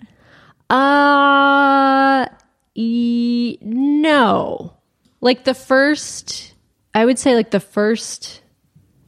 Uh, 0.70 2.26
e- 2.76 3.58
no. 3.62 4.74
Like 5.22 5.44
the 5.44 5.54
first, 5.54 6.54
I 6.96 7.06
would 7.06 7.20
say 7.20 7.36
like 7.36 7.52
the 7.52 7.60
first 7.60 8.42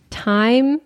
time, 0.10 0.82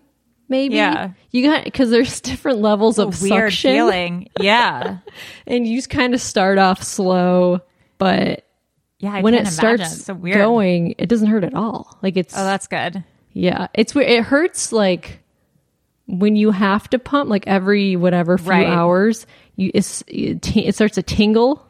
maybe. 0.48 0.76
Yeah. 0.76 1.10
You 1.30 1.48
got, 1.50 1.64
because 1.64 1.90
there's 1.90 2.20
different 2.20 2.60
levels 2.60 2.98
of 2.98 3.20
weird 3.22 3.52
suction. 3.52 3.72
feeling. 3.74 4.28
Yeah. 4.40 4.98
And 5.46 5.66
you 5.66 5.82
kind 5.82 6.14
of 6.14 6.20
start 6.20 6.58
off 6.58 6.82
slow, 6.82 7.60
but 7.98 8.46
Yeah. 8.98 9.14
I 9.14 9.20
when 9.22 9.34
it 9.34 9.46
starts 9.48 10.04
so 10.04 10.14
going, 10.14 10.94
it 10.98 11.08
doesn't 11.08 11.28
hurt 11.28 11.44
at 11.44 11.54
all. 11.54 11.98
Like 12.02 12.16
it's, 12.16 12.34
Oh, 12.36 12.44
that's 12.44 12.66
good. 12.68 13.02
yeah, 13.32 13.66
it's 13.74 13.94
weird. 13.94 14.08
It 14.10 14.22
hurts 14.24 14.72
like 14.72 15.18
when 16.06 16.36
you 16.36 16.50
have 16.52 16.88
to 16.90 16.98
pump, 16.98 17.28
like 17.30 17.46
every 17.46 17.96
whatever 17.96 18.38
few 18.38 18.50
Right. 18.50 18.66
hours, 18.66 19.26
you 19.56 19.70
it's, 19.74 20.02
it, 20.06 20.42
t- 20.42 20.66
it 20.66 20.74
starts 20.74 20.94
to 20.94 21.02
tingle. 21.02 21.66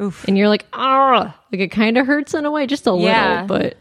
Oof. 0.00 0.24
and 0.28 0.38
you're 0.38 0.48
like, 0.48 0.64
ah, 0.72 1.36
like 1.52 1.60
it 1.60 1.68
kind 1.72 1.98
of 1.98 2.06
hurts 2.06 2.32
in 2.32 2.44
a 2.44 2.50
way, 2.52 2.68
just 2.68 2.86
a 2.86 2.96
Yeah. 2.96 3.42
little, 3.42 3.46
but 3.48 3.76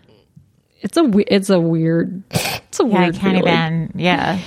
it's 0.81 0.97
a 0.97 1.03
we- 1.03 1.25
it's 1.25 1.49
a 1.49 1.59
weird, 1.59 2.23
it's 2.31 2.79
a 2.79 2.83
Yeah, 2.85 2.95
I 2.97 2.99
weird. 3.03 3.15
can't 3.15 3.37
feeling. 3.37 3.53
even. 3.53 3.91
Yeah. 3.95 4.39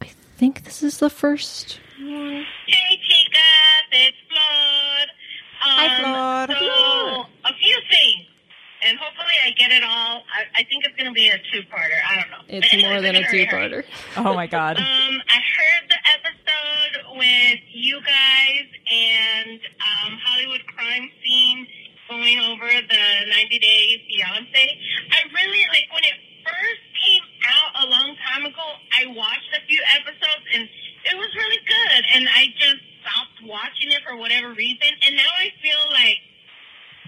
I 0.00 0.06
think 0.36 0.64
this 0.64 0.82
is 0.82 0.98
the 0.98 1.10
first. 1.10 1.78
Hey, 1.98 2.98
chicas, 3.08 3.92
it's 3.92 4.16
Flor. 4.28 5.06
Hi, 5.60 6.46
Flor. 6.46 6.56
So, 6.58 7.24
a 7.44 7.54
few 7.54 7.76
things, 7.90 8.26
and 8.84 8.98
hopefully 8.98 9.34
I 9.44 9.50
get 9.50 9.70
it 9.70 9.84
all. 9.84 10.22
I, 10.34 10.60
I 10.60 10.64
think 10.64 10.84
it's 10.84 10.96
going 10.96 11.06
to 11.08 11.12
be 11.14 11.28
a 11.28 11.38
two-parter. 11.52 11.98
I 12.10 12.16
don't 12.20 12.30
know. 12.30 12.38
It's 12.48 12.72
anyway, 12.74 12.88
more 12.90 13.00
than 13.02 13.14
a 13.14 13.20
let 13.20 13.30
me 13.32 13.44
hurry, 13.44 13.44
hurry. 13.46 13.82
two-parter. 13.82 14.24
Oh 14.26 14.34
my 14.34 14.46
God. 14.48 14.78
Um, 14.78 14.84
I 14.84 15.38
heard 15.38 15.88
the 15.90 16.00
episode 16.18 17.18
with 17.18 17.60
you 17.72 18.00
guys 18.00 18.66
and 18.90 19.60
um, 19.78 20.18
Hollywood 20.24 20.62
crime 20.76 21.08
scene 21.24 21.66
going 22.12 22.38
over 22.52 22.68
the 22.68 23.04
90 23.24 23.58
Day 23.58 24.04
Fiance. 24.08 24.64
I 25.16 25.18
really 25.32 25.64
like 25.72 25.88
when 25.96 26.04
it 26.04 26.18
first 26.44 26.82
came 27.00 27.24
out 27.48 27.84
a 27.84 27.86
long 27.88 28.12
time 28.28 28.44
ago. 28.44 28.66
I 28.92 29.06
watched 29.16 29.48
a 29.56 29.64
few 29.66 29.80
episodes 29.96 30.44
and 30.54 30.68
it 31.08 31.16
was 31.16 31.30
really 31.34 31.62
good, 31.66 32.00
and 32.14 32.28
I 32.28 32.52
just 32.60 32.82
stopped 33.00 33.40
watching 33.48 33.90
it 33.90 34.02
for 34.06 34.16
whatever 34.16 34.52
reason. 34.52 34.92
And 35.06 35.16
now 35.16 35.32
I 35.40 35.48
feel 35.62 35.80
like. 35.92 36.18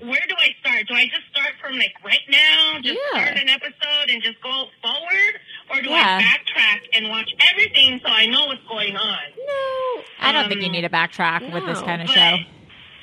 Where 0.03 0.21
do 0.29 0.35
I 0.37 0.51
start? 0.59 0.89
Do 0.89 0.95
I 0.95 1.07
just 1.07 1.23
start 1.31 1.55
from 1.63 1.79
like 1.79 1.95
right 2.05 2.27
now, 2.29 2.81
just 2.83 2.99
Yeah. 2.99 3.23
start 3.23 3.39
an 3.39 3.49
episode 3.49 4.11
and 4.11 4.21
just 4.25 4.43
go 4.43 4.67
forward, 4.83 5.35
or 5.71 5.81
do 5.83 5.89
Yeah. 5.89 6.19
I 6.19 6.21
backtrack 6.21 6.81
and 6.95 7.09
watch 7.09 7.31
everything 7.53 8.01
so 8.05 8.11
I 8.11 8.27
know 8.27 8.47
what's 8.47 8.61
going 8.69 8.97
on? 8.97 9.19
No, 9.39 10.03
I 10.19 10.33
don't 10.33 10.49
think 10.49 10.63
you 10.63 10.67
um, 10.67 10.73
need 10.73 10.83
to 10.83 10.89
backtrack 10.91 11.47
with 11.55 11.65
this 11.65 11.81
kind 11.81 12.03
of 12.03 12.11
show. 12.11 12.39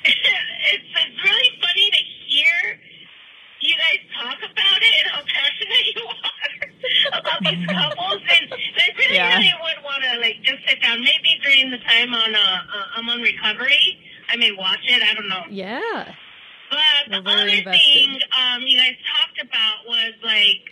it's, 0.04 0.84
it's 0.84 1.24
really 1.24 1.50
funny 1.64 1.90
to 1.90 2.02
hear 2.28 2.80
you 3.60 3.74
guys 3.74 3.98
talk 4.20 4.36
about 4.44 4.82
it 4.82 4.92
and 5.02 5.10
how 5.12 5.22
passionate 5.24 5.96
you 5.96 6.02
are 6.04 7.18
about 7.20 7.40
these 7.40 7.66
couples, 7.66 8.20
and 8.36 8.52
I 8.52 8.88
really, 8.98 9.14
Yeah. 9.16 9.38
really 9.38 9.54
would 9.64 9.82
want 9.82 10.02
to 10.04 10.20
like 10.20 10.42
just 10.42 10.60
sit 10.68 10.82
down. 10.82 11.00
Maybe 11.00 11.40
during 11.42 11.70
the 11.70 11.78
time 11.78 12.12
on 12.12 12.34
uh, 12.34 12.38
uh, 12.38 12.84
I'm 12.96 13.08
on 13.08 13.22
recovery, 13.22 13.96
I 14.28 14.36
may 14.36 14.52
watch 14.52 14.84
it. 14.84 15.02
I 15.02 15.14
don't 15.14 15.28
know. 15.30 15.44
yeah, 15.48 16.12
But 16.72 17.10
the 17.12 17.20
We're 17.20 17.36
very 17.36 17.42
other 17.42 17.58
invested. 17.68 17.82
thing 17.84 18.18
um, 18.32 18.62
you 18.64 18.78
guys 18.78 18.96
talked 19.12 19.38
about 19.46 19.84
was 19.86 20.14
like 20.24 20.64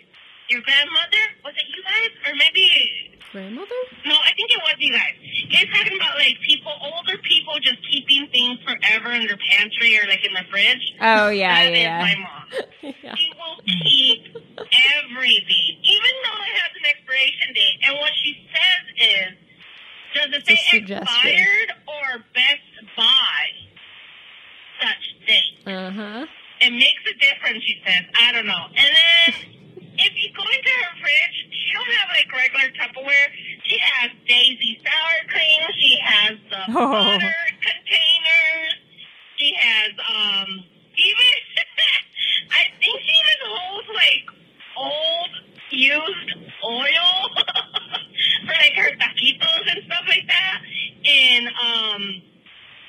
your 0.49 0.63
grandmother. 0.63 1.23
Was 1.45 1.53
it 1.57 1.67
you 1.69 1.83
guys, 1.85 2.11
or 2.27 2.35
maybe 2.37 3.13
grandmother. 3.33 3.81
no, 4.07 4.17
I 4.17 4.33
think 4.35 4.51
it 4.51 4.59
was 4.65 4.75
you 4.79 4.93
guys. 4.97 5.15
You 5.21 5.47
guys 5.53 5.67
talking 5.77 5.95
about 6.01 6.17
like 6.17 6.35
people, 6.49 6.73
older 6.81 7.19
people 7.23 7.55
just 7.63 7.79
keeping 7.93 8.27
things 8.33 8.59
forever 8.65 9.13
in 9.13 9.27
their 9.29 9.37
pantry 9.51 9.99
or 10.01 10.09
like 10.09 10.25
in 10.25 10.33
the 10.33 10.43
fridge. 10.51 10.95
Oh 11.03 11.29
yeah, 11.29 11.55
That 11.55 11.73
is 11.75 11.79
yeah. 11.79 12.01
my 12.01 12.15
mom. 12.17 12.95
Yeah. 13.05 13.15
She 13.15 13.31
will 13.37 13.61
keep 13.63 14.25
everything, 15.05 15.69
even 15.85 16.13
though 16.25 16.41
it 16.49 16.55
has 16.65 16.73
an 16.81 16.87
expiration 16.89 17.53
date. 17.55 17.77
And 17.85 17.99
what 17.99 18.13
she 18.25 18.33
says 18.51 18.85
is, 18.97 19.31
does 20.15 20.29
it 20.33 20.43
It's 20.49 20.51
a 20.51 20.57
say 20.57 20.81
suggestion. 20.81 21.03
expired 21.05 21.71
or 21.87 22.25
best 22.35 22.73
by 22.97 23.41
such 24.81 25.05
date? 25.27 25.55
Uh 25.67 25.91
huh. 25.91 26.27
It 26.61 26.71
makes 26.73 27.03
a 27.09 27.15
difference, 27.19 27.65
she 27.65 27.81
says. 27.87 28.05
I 28.21 28.33
don't 28.33 28.47
know. 28.47 28.65
And 28.77 28.91
then 28.97 29.29
if 29.97 30.13
you 30.17 30.29
go 30.37 30.43
into 30.45 30.71
her 30.85 30.93
fridge, 31.01 31.37
she 31.53 31.73
don't 31.73 31.89
have 32.01 32.09
like 32.13 32.29
regular 32.33 32.69
Tupperware. 32.77 33.29
She 33.65 33.79
has 33.79 34.11
Daisy 34.29 34.81
sour 34.85 35.19
cream. 35.29 35.63
She 35.79 35.99
has 36.03 36.37
the 36.51 36.60
Oh. 36.77 36.93
butter 36.93 37.35
containers. 37.61 38.75
She 39.37 39.55
has 39.59 39.93
um 40.09 40.49
even 40.97 41.33
I 42.51 42.63
think 42.81 43.01
she 43.01 43.13
even 43.13 43.41
holds 43.47 43.89
like 43.95 44.25
old 44.77 45.31
used 45.71 46.31
oil 46.65 47.11
for 48.47 48.53
like 48.53 48.75
her 48.77 48.91
taquitos 48.97 49.71
and 49.75 49.85
stuff 49.87 50.05
like 50.09 50.27
that. 50.29 50.61
In 51.05 51.49
um 51.49 52.23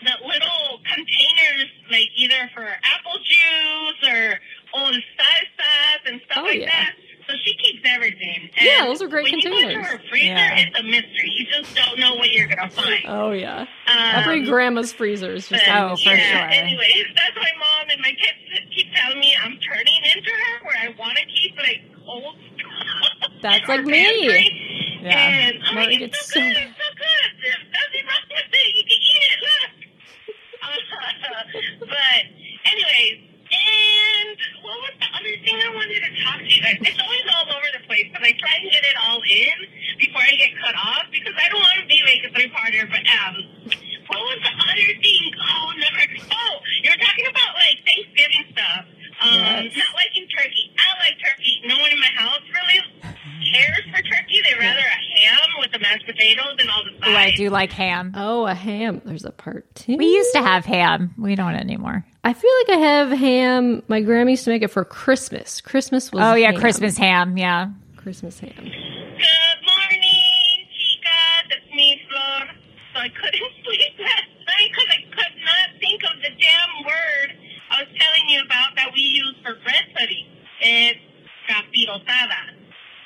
the 0.04 0.12
little 0.28 0.80
containers, 0.94 1.70
like 1.92 2.10
either 2.18 2.50
for 2.56 2.64
apple 2.64 3.20
juice 3.24 4.10
or 4.12 4.40
old 4.74 4.96
salsas 4.96 6.12
and 6.12 6.22
stuff 6.26 6.40
Oh, 6.42 6.44
like 6.44 6.60
yeah. 6.62 6.70
that. 6.70 6.94
So 7.28 7.36
she 7.46 7.56
keeps 7.58 7.82
everything. 7.86 8.50
Yeah, 8.60 8.86
those 8.86 9.02
are 9.02 9.08
great 9.08 9.26
when 9.32 9.40
You 9.40 9.44
go 9.44 9.52
containers. 9.52 9.76
into 9.78 9.88
her 9.98 10.02
freezer, 10.10 10.26
Yeah. 10.26 10.58
it's 10.58 10.80
a 10.80 10.84
mystery. 10.84 11.30
You 11.38 11.46
just 11.46 11.76
don't 11.76 12.00
know 12.00 12.16
what 12.16 12.32
you're 12.32 12.48
gonna 12.48 12.70
find. 12.70 13.06
Oh 13.08 13.32
yeah. 13.32 13.66
Grandma's 14.82 14.94
freezer 14.94 15.34
is 15.34 15.48
just. 15.48 15.64
but, 15.66 15.76
Oh, 15.92 15.96
for 15.96 16.10
yeah, 16.10 16.50
sure. 16.50 16.50
Anyways, 16.66 17.06
that's 17.16 17.36
my 17.36 17.52
mom 17.58 17.90
and 17.90 18.02
my 18.02 18.12
kids 18.12 18.66
keep 18.76 18.88
telling 18.96 19.20
me 19.20 19.34
I'm 19.42 19.58
turning 19.60 20.02
into 20.16 20.30
her, 20.32 20.66
where 20.66 20.78
I 20.82 20.90
want 21.00 21.18
to 21.18 21.26
keep 21.26 21.56
like 21.58 21.82
old. 22.08 22.36
That's 23.42 23.68
like 23.68 23.86
me. 23.86 23.94
pantry. 23.94 25.00
Yeah. 25.02 25.18
And 25.18 25.58
I'm 25.66 25.76
like, 25.76 25.90
it's 26.02 26.14
gets 26.14 26.34
so 26.34 26.40
so 26.40 26.46
good, 26.46 26.58
it's 26.62 26.78
so 26.78 26.90
good. 26.94 27.30
There's 27.42 27.66
nothing 27.74 28.04
wrong 28.06 28.26
with 28.30 28.54
it. 28.54 28.70
You 28.78 28.84
can 28.86 29.00
eat 29.02 29.24
it. 29.26 29.40
Look. 29.42 29.72
but 31.90 32.22
anyways, 32.70 33.18
and 33.52 34.38
what 34.62 34.78
was 34.86 34.94
the 35.02 35.10
other 35.18 35.34
thing 35.44 35.58
I 35.58 35.70
wanted 35.74 36.00
to 36.06 36.12
talk 36.24 36.38
to 36.40 36.46
you 36.48 36.62
guys? 36.62 36.78
It's 36.86 37.02
always 37.02 37.26
all 37.34 37.50
over 37.50 37.70
the 37.76 37.84
place, 37.90 38.08
but 38.14 38.22
I 38.22 38.32
try 38.38 38.62
and 38.62 38.70
get 38.72 38.86
it 38.86 38.96
all 39.10 39.20
in 39.26 39.58
before 40.00 40.22
I 40.22 40.32
get 40.38 40.54
cut 40.62 40.76
off 40.78 41.10
because 41.12 41.34
I 41.36 41.50
don't 41.50 41.60
want 41.60 41.82
to 41.82 41.88
be 41.90 42.00
like 42.06 42.22
a 42.24 42.30
three-parter. 42.32 42.86
But 42.94 43.04
um, 43.10 43.36
what 44.08 44.22
was 44.22 44.40
the 44.46 44.54
other 44.54 44.90
thing? 45.02 45.24
Oh, 45.42 45.68
never. 45.82 46.02
Oh, 46.30 46.54
you're 46.86 47.00
talking 47.02 47.26
about 47.28 47.52
like 47.58 47.78
Thanksgiving 47.90 48.46
stuff. 48.54 48.86
Um, 49.22 49.38
Yes. 49.68 49.78
not 49.78 49.94
liking 49.98 50.26
turkey. 50.34 50.74
I 50.82 50.88
like 51.06 51.14
turkey. 51.22 51.62
No 51.70 51.78
one 51.78 51.92
in 51.94 52.00
my 52.02 52.10
house 52.18 52.42
really 52.58 52.82
cares 53.54 53.86
for 53.94 54.02
turkey. 54.02 54.42
They 54.42 54.56
mashed 55.82 56.06
potatoes 56.06 56.56
and 57.12 57.18
all 57.18 57.24
the 57.24 57.30
sides. 57.32 57.40
Oh, 57.40 57.44
I 57.44 57.46
do 57.46 57.50
like 57.50 57.72
ham. 57.72 58.14
Oh, 58.16 58.46
a 58.48 58.54
ham. 58.54 59.02
There's 59.06 59.26
a 59.26 59.32
part 59.32 59.74
two. 59.76 59.98
We 59.98 60.06
used 60.06 60.34
to 60.34 60.42
have 60.42 60.66
ham. 60.66 61.14
We 61.18 61.36
don't 61.36 61.56
anymore. 61.56 62.06
I 62.24 62.34
feel 62.34 62.52
like 62.68 62.78
I 62.78 62.80
have 62.82 63.12
ham. 63.12 63.84
My 63.88 64.02
grandma 64.02 64.32
used 64.32 64.44
to 64.46 64.50
make 64.52 64.62
it 64.62 64.70
for 64.70 64.86
Christmas. 64.86 65.62
Christmas 65.62 66.12
was 66.12 66.22
Oh 66.24 66.36
yeah, 66.36 66.52
ham. 66.52 66.60
Christmas 66.60 66.98
ham. 66.98 67.38
Yeah. 67.38 67.70
Christmas 67.98 68.40
ham. 68.40 68.52
Good 68.56 69.60
morning, 69.66 70.68
chicas. 70.74 71.52
It's 71.52 71.76
me, 71.76 72.02
Flor. 72.10 72.48
So 72.94 73.00
I 73.00 73.10
couldn't 73.10 73.52
sleep 73.64 73.94
last 74.00 74.30
night 74.48 74.70
because 74.70 74.90
I 74.90 75.02
could 75.16 75.36
not 75.46 75.80
think 75.80 76.02
of 76.04 76.16
the 76.22 76.30
damn 76.30 76.86
word 76.86 77.38
I 77.72 77.80
was 77.84 77.88
telling 77.98 78.28
you 78.28 78.42
about 78.44 78.76
that 78.76 78.92
we 78.94 79.02
use 79.02 79.36
for 79.44 79.56
bread 79.64 79.86
pudding. 79.98 80.28
It's 80.62 81.00
capirotada. 81.50 82.58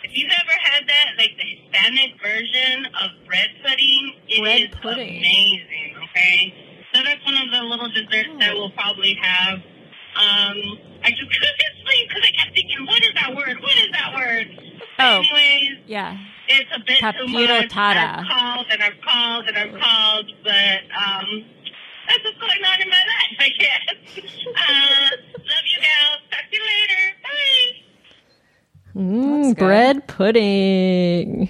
If 0.03 0.11
you've 0.13 0.31
ever 0.31 0.55
had 0.61 0.87
that, 0.87 1.05
like 1.17 1.31
the 1.37 1.43
Hispanic 1.43 2.21
version 2.21 2.85
of 3.01 3.09
bread 3.27 3.49
pudding, 3.65 4.13
it 4.27 4.69
is 4.69 4.75
Bread 5.05 5.21
pudding. 5.21 5.21
amazing. 5.21 5.95
Okay, 6.09 6.53
so 6.93 7.01
that's 7.03 7.25
one 7.25 7.35
of 7.35 7.51
the 7.51 7.61
little 7.61 7.89
desserts 7.89 8.29
that 8.39 8.53
we'll 8.53 8.71
probably 8.71 9.17
have. 9.21 9.59
Um, 10.15 10.57
I 11.03 11.09
just 11.11 11.27
couldn't 11.29 11.59
sleep 11.85 12.07
because 12.09 12.23
I 12.23 12.31
kept 12.43 12.55
thinking, 12.55 12.85
what 12.87 13.03
is 13.03 13.11
that 13.15 13.35
word? 13.35 13.57
What 13.61 13.75
is 13.77 13.89
that 13.91 14.13
word? 14.15 14.47
Oh. 14.99 15.17
Anyways, 15.19 15.79
Yeah. 15.87 16.17
it's 16.47 16.69
a 16.73 16.79
bit 16.79 16.99
too 16.99 17.27
much. 17.27 17.49
Capirotada. 17.49 18.19
I've 18.19 18.27
called 18.27 18.65
and 18.71 18.81
I've 18.83 19.01
called 19.03 19.47
and 19.47 19.57
I've 19.57 19.81
called, 19.81 20.31
but 20.43 20.79
um, 20.95 21.45
that's 22.07 22.23
what's 22.23 22.37
going 22.39 22.63
on 22.63 22.81
in 22.81 22.89
my 22.89 23.03
life, 23.11 23.37
I 23.39 23.49
guess. 23.59 24.23
Uh, 24.47 25.09
love 25.37 25.65
you, 25.67 25.79
gals. 25.81 26.21
Talk 26.31 26.41
to 26.49 26.55
you 26.55 26.61
later. 26.63 27.03
Bye. 27.23 29.01
Mm, 29.01 29.57
bread 29.57 30.07
pudding. 30.07 31.49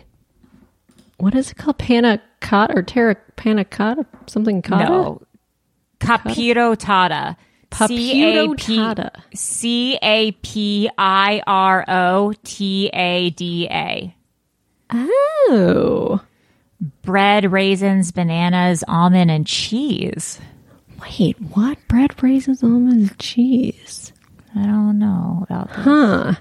What 1.17 1.35
is 1.35 1.51
it 1.51 1.57
called? 1.57 1.77
Panna 1.77 2.21
cotta 2.45 2.77
or 2.77 2.83
terra 2.83 3.15
panna 3.35 3.65
cotta? 3.65 4.05
Something 4.27 4.61
cotta? 4.61 4.85
No. 4.89 5.21
Capirotada. 5.99 7.35
Papirotada. 7.71 9.09
C 9.33 9.97
A 10.01 10.31
P 10.31 10.89
I 10.97 11.41
R 11.47 11.83
O 11.87 12.33
T 12.43 12.87
A 12.93 13.29
D 13.31 13.67
A. 13.69 14.15
Oh. 14.91 16.21
Bread, 17.01 17.51
raisins, 17.51 18.11
bananas, 18.11 18.83
almond, 18.87 19.31
and 19.31 19.47
cheese. 19.47 20.39
Wait, 21.01 21.39
what? 21.41 21.77
Bread, 21.87 22.21
raisins, 22.21 22.63
almonds, 22.63 23.11
cheese. 23.17 24.13
I 24.55 24.65
don't 24.65 24.99
know 24.99 25.45
about 25.49 25.67
this. 25.69 25.77
Huh. 25.83 26.33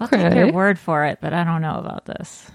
I'll 0.00 0.08
take 0.08 0.20
Okay. 0.20 0.50
word 0.50 0.78
for 0.78 1.04
it, 1.04 1.18
but 1.20 1.32
I 1.32 1.44
don't 1.44 1.62
know 1.62 1.78
about 1.78 2.04
this. 2.04 2.50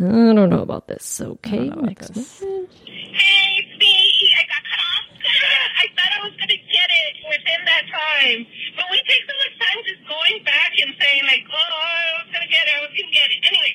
I 0.00 0.34
don't 0.34 0.50
know 0.50 0.62
about 0.62 0.88
this. 0.88 1.20
Okay, 1.20 1.68
about 1.68 1.84
next 1.86 2.08
this. 2.14 2.42
message. 2.42 2.74
Hey, 2.82 3.62
Steve, 3.78 4.34
I 4.34 4.42
got 4.50 4.62
cut 4.66 4.82
off. 4.82 5.06
I 5.82 5.84
thought 5.94 6.12
I 6.18 6.20
was 6.26 6.34
going 6.34 6.50
to 6.50 6.62
get 6.66 6.88
it 7.06 7.12
within 7.30 7.60
that 7.62 7.84
time. 7.86 8.38
But 8.74 8.86
we 8.90 8.98
take 9.06 9.22
so 9.22 9.34
much 9.38 9.54
time 9.54 9.78
just 9.86 10.02
going 10.10 10.42
back 10.42 10.74
and 10.82 10.90
saying, 10.98 11.24
like, 11.30 11.46
oh, 11.46 11.54
I 11.54 12.26
was 12.26 12.28
going 12.34 12.42
to 12.42 12.50
get 12.50 12.66
it, 12.66 12.74
I 12.74 12.80
was 12.82 12.90
going 12.90 13.06
to 13.06 13.14
get 13.14 13.28
it. 13.30 13.38
Anyway, 13.46 13.74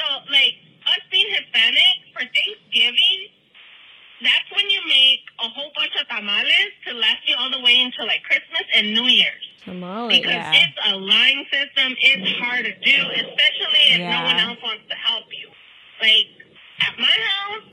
so, 0.00 0.04
like, 0.32 0.54
us 0.88 1.04
being 1.12 1.28
Hispanic, 1.36 1.96
for 2.16 2.24
Thanksgiving, 2.24 3.20
that's 4.22 4.48
when 4.54 4.68
you 4.70 4.80
make 4.86 5.20
a 5.40 5.48
whole 5.48 5.70
bunch 5.76 5.92
of 6.00 6.08
tamales 6.08 6.72
to 6.86 6.94
last 6.94 7.22
you 7.26 7.34
all 7.38 7.50
the 7.50 7.60
way 7.60 7.80
until, 7.80 8.06
like, 8.06 8.22
Christmas 8.24 8.64
and 8.74 8.92
New 8.94 9.04
Year's. 9.06 9.44
Tamale. 9.64 10.20
Because 10.20 10.32
Yeah. 10.32 10.52
it's 10.64 10.78
a 10.86 10.96
line 10.96 11.46
system. 11.52 11.94
It's 12.00 12.38
hard 12.40 12.64
to 12.64 12.72
do, 12.80 12.96
especially 13.10 13.84
if 13.94 14.00
no 14.00 14.22
one 14.24 14.38
else 14.40 14.58
wants 14.62 14.84
to 14.88 14.96
help 14.96 15.26
you. 15.30 15.50
Like 16.00 16.28
at 16.80 16.98
my 16.98 17.10
house, 17.10 17.64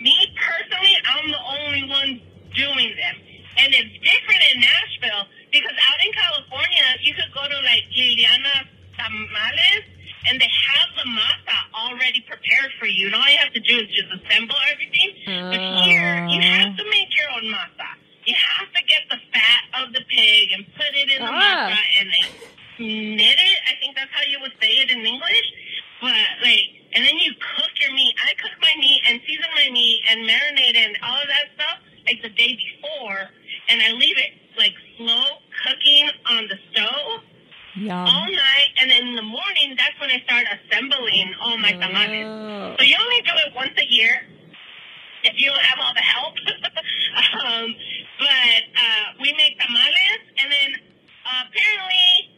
me 0.00 0.16
personally, 0.34 0.96
I'm 1.04 1.30
the 1.30 1.42
only 1.44 1.84
one 1.88 2.20
doing 2.56 2.96
them. 2.96 3.16
And 3.58 3.74
it's 3.74 3.92
different 4.02 4.42
in 4.54 4.60
Nashville 4.60 5.28
because 5.52 5.76
out 5.88 6.00
in 6.04 6.12
California, 6.12 6.84
you 7.02 7.14
could 7.14 7.30
go 7.34 7.46
to 7.46 7.56
like 7.62 7.84
Liliana 7.94 8.66
Tamales 8.98 9.84
and 10.26 10.40
they 10.40 10.48
have 10.48 10.88
the 10.96 11.06
masa 11.10 11.56
already 11.74 12.20
prepared 12.26 12.72
for 12.80 12.86
you. 12.86 13.06
And 13.06 13.14
all 13.14 13.28
you 13.28 13.38
have 13.38 13.52
to 13.52 13.60
do 13.60 13.76
is 13.78 13.88
just 13.94 14.08
assemble 14.16 14.56
everything. 14.72 15.11
But 15.26 15.60
here, 15.86 16.26
you 16.28 16.40
have 16.42 16.76
to 16.76 16.84
make 16.90 17.10
your 17.16 17.28
own 17.36 17.44
masa. 17.52 17.88
You 18.24 18.34
have 18.34 18.68
to 18.72 18.82
get 18.84 19.02
the 19.10 19.18
fat 19.32 19.62
of 19.82 19.92
the 19.92 20.00
pig 20.08 20.52
and 20.52 20.66
put 20.76 20.90
it 20.94 21.10
in 21.10 21.22
the 21.22 21.30
Ah. 21.30 21.70
masa 21.70 21.78
and 22.00 22.06
they 22.12 22.24
knit 23.16 23.38
it. 23.38 23.58
I 23.70 23.74
think 23.80 23.96
that's 23.96 24.10
how 24.12 24.22
you 24.28 24.38
would 24.40 24.52
say 24.60 24.68
it 24.68 24.90
in 24.90 25.04
English. 25.04 25.46
But 26.00 26.14
like, 26.42 26.66
and 26.94 27.04
then 27.04 27.16
you 27.18 27.32
cook 27.38 27.70
your 27.80 27.92
meat. 27.94 28.14
I 28.26 28.34
cook 28.34 28.52
my 28.60 28.74
meat 28.78 29.00
and 29.08 29.20
season 29.26 29.46
my 29.54 29.70
meat 29.70 30.02
and 30.10 30.28
marinate 30.28 30.76
and 30.76 30.98
all 31.02 31.20
of 31.20 31.28
that 31.28 31.46
stuff 31.54 31.78
like 32.06 32.20
the 32.22 32.30
day 32.30 32.58
before, 32.58 33.30
and 33.68 33.80
I 33.80 33.92
leave 33.92 34.18
it 34.18 34.32
like 34.58 34.74
slow 34.98 35.24
cooking 35.64 36.10
on 36.26 36.48
the 36.48 36.58
stove 36.72 37.22
Yum. 37.76 37.90
all 38.06 38.26
night. 38.26 38.70
And 38.80 38.90
then 38.90 39.06
in 39.08 39.16
the 39.16 39.22
morning, 39.22 39.74
that's 39.78 39.94
when 40.00 40.10
I 40.10 40.20
start 40.26 40.44
assembling 40.50 41.32
all 41.40 41.56
my 41.58 41.72
tamales. 41.72 42.26
Oh. 42.26 42.76
So 42.78 42.84
you 42.84 42.96
only 43.00 43.22
do 43.22 43.32
it 43.46 43.54
once 43.54 43.72
a 43.78 43.86
year 43.86 44.26
if 45.24 45.34
you 45.40 45.46
don't 45.50 45.62
have 45.62 45.78
all 45.80 45.94
the 45.94 46.00
help. 46.02 46.34
um, 47.46 47.74
but 48.18 48.62
uh, 48.76 49.04
we 49.20 49.32
make 49.38 49.54
tamales, 49.60 50.22
and 50.42 50.50
then 50.50 50.70
uh, 51.26 51.42
apparently 51.46 52.34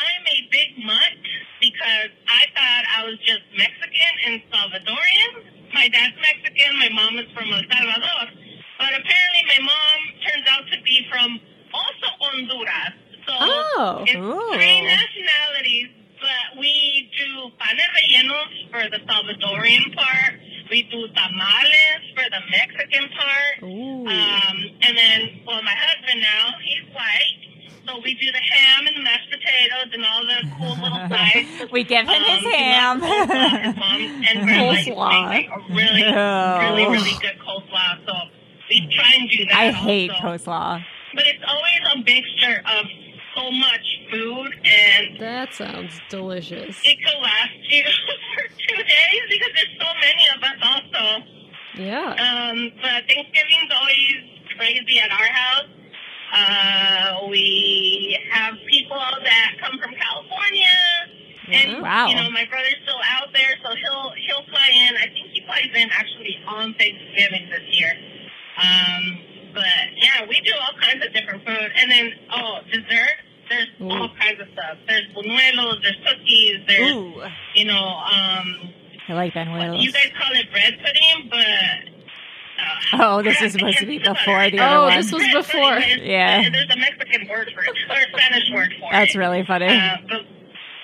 I'm 0.00 0.24
a 0.26 0.38
big 0.50 0.84
mutt 0.84 1.20
because 1.60 2.10
I 2.28 2.42
thought 2.56 2.84
I 2.96 3.04
was 3.04 3.18
just 3.28 3.42
Mexican 3.56 4.12
and 4.26 4.42
Salvadorian. 4.50 5.32
My 5.74 5.88
dad's 5.88 6.16
Mexican, 6.20 6.78
my 6.78 6.88
mom 6.90 7.18
is 7.18 7.26
from 7.36 7.52
El 7.52 7.62
Salvador. 7.70 8.24
But 8.78 8.88
apparently 8.98 9.42
my 9.46 9.60
mom 9.62 9.98
turns 10.26 10.46
out 10.50 10.64
to 10.72 10.82
be 10.82 11.06
from 11.10 11.38
also 11.72 12.08
Honduras. 12.18 12.96
So 13.28 13.32
Oh. 13.38 14.04
it's 14.04 14.16
Ooh. 14.18 14.50
three 14.58 14.80
nationalities, 14.82 15.88
but 16.20 16.58
we 16.58 17.08
do 17.16 17.50
panes 17.62 17.80
rellenos 17.94 18.70
for 18.72 18.82
the 18.90 18.98
Salvadorian 19.06 19.94
part. 19.94 20.34
We 20.70 20.82
do 20.90 21.06
tamales 21.14 22.02
for 22.16 22.24
the 22.28 22.40
Mexican 22.50 23.08
part. 23.14 23.62
Ooh. 23.62 24.06
Um, 24.08 24.56
and 24.82 24.96
then, 24.98 25.40
well, 25.46 25.62
my 25.62 25.76
husband 25.78 26.20
now, 26.20 26.54
he's 26.64 26.82
white. 26.94 27.38
So 27.86 27.98
we 28.02 28.14
do 28.14 28.30
the 28.32 28.38
ham 28.38 28.86
and 28.86 28.96
the 28.96 29.02
mashed 29.02 29.30
potatoes 29.30 29.90
and 29.92 30.04
all 30.06 30.22
the 30.26 30.38
cool 30.58 30.70
little 30.82 30.98
sides. 30.98 31.01
We 31.72 31.84
give 31.84 32.06
him 32.08 32.22
his 32.22 32.38
Um, 32.38 32.50
he 32.50 32.56
ham. 32.56 33.00
coleslaw. 33.00 33.76
Mom 33.76 34.00
and 34.00 34.44
grandma 34.46 34.70
used 34.72 34.84
to 34.86 34.90
Coleslaw. 34.92 35.30
make 35.30 35.48
like, 35.48 35.58
a 35.58 35.74
really, 35.74 36.02
really, 36.02 36.86
really 36.92 37.18
good 37.20 37.38
coleslaw. 37.38 38.06
So 38.06 38.12
we 38.70 38.88
try 38.94 39.12
and 39.18 39.30
do 39.30 39.44
that. 39.46 39.54
I 39.56 39.70
hate 39.70 40.10
also. 40.10 40.22
coleslaw. 40.50 40.84
But 41.14 41.24
it's 41.26 41.44
always 41.46 41.80
a 41.94 41.98
mixture 41.98 42.62
of 42.66 42.86
so 43.34 43.50
much 43.50 43.86
food 44.10 44.52
and 44.64 45.18
That 45.20 45.54
sounds 45.54 46.00
delicious. 46.08 46.80
it 46.84 46.98
could 47.04 47.18
last 47.22 47.50
you 47.68 47.82
for 48.34 48.48
two 48.48 48.76
days 48.76 49.22
because 49.30 49.50
there's 49.54 49.78
so 49.80 49.88
many 50.00 50.24
of 50.36 50.42
us 50.42 50.58
also. 50.62 51.24
Yeah. 51.74 52.12
Um, 52.12 52.70
but 52.82 53.04
Thanksgiving's 53.08 53.72
always 53.74 54.16
crazy 54.58 55.00
at 55.00 55.10
our 55.10 55.26
house. 55.26 55.66
Uh, 56.32 57.28
we 57.28 58.18
have 58.30 58.54
people 58.70 58.96
that 58.96 59.50
come 59.60 59.78
from 59.78 59.92
California, 59.94 60.72
and 61.52 61.82
Wow. 61.82 62.08
you 62.08 62.16
know 62.16 62.30
my 62.30 62.46
brother's 62.46 62.76
still 62.82 63.00
out 63.04 63.28
there, 63.34 63.54
so 63.62 63.74
he'll 63.76 64.12
he'll 64.26 64.44
fly 64.48 64.68
in. 64.88 64.96
I 64.96 65.06
think 65.12 65.28
he 65.32 65.42
flies 65.44 65.68
in 65.74 65.90
actually 65.92 66.38
on 66.48 66.72
Thanksgiving 66.74 67.50
this 67.50 67.62
year. 67.72 67.92
Um, 68.56 69.18
but 69.54 69.64
yeah, 69.96 70.26
we 70.28 70.40
do 70.40 70.52
all 70.60 70.72
kinds 70.80 71.04
of 71.04 71.12
different 71.12 71.44
food, 71.44 71.70
and 71.76 71.90
then 71.90 72.12
oh, 72.34 72.58
dessert. 72.72 73.16
There's 73.50 73.68
all 73.82 74.08
kinds 74.18 74.40
of 74.40 74.46
stuff. 74.54 74.78
There's 74.88 75.04
buñuelos, 75.14 75.82
there's 75.82 75.98
cookies, 76.06 76.60
there's 76.66 76.90
Ooh. 76.92 77.20
you 77.54 77.66
know, 77.66 77.76
um, 77.84 78.72
I 79.08 79.12
like 79.12 79.34
buñuelos. 79.34 79.82
you 79.82 79.92
guys 79.92 80.10
call 80.18 80.32
it 80.32 80.50
bread 80.50 80.78
pudding, 80.82 81.28
but. 81.28 81.91
Oh, 82.94 83.22
this 83.22 83.40
is 83.40 83.52
supposed 83.52 83.78
to 83.78 83.86
be 83.86 83.98
before 83.98 84.50
the 84.50 84.58
Oh, 84.60 84.64
other 84.64 84.80
one. 84.86 84.96
this 84.98 85.12
was 85.12 85.22
Bread 85.22 85.34
before. 85.34 85.74
pudding 85.76 85.98
is- 86.00 86.02
Yeah. 86.06 86.48
There's 86.50 86.70
a 86.70 86.76
Mexican 86.76 87.28
word 87.28 87.50
for 87.54 87.62
it, 87.64 87.76
or 87.88 87.96
a 87.96 88.18
Spanish 88.18 88.50
word 88.52 88.74
for 88.78 88.86
it. 88.88 88.92
That's 88.92 89.16
really 89.16 89.44
funny. 89.44 89.66
Uh, 89.66 89.96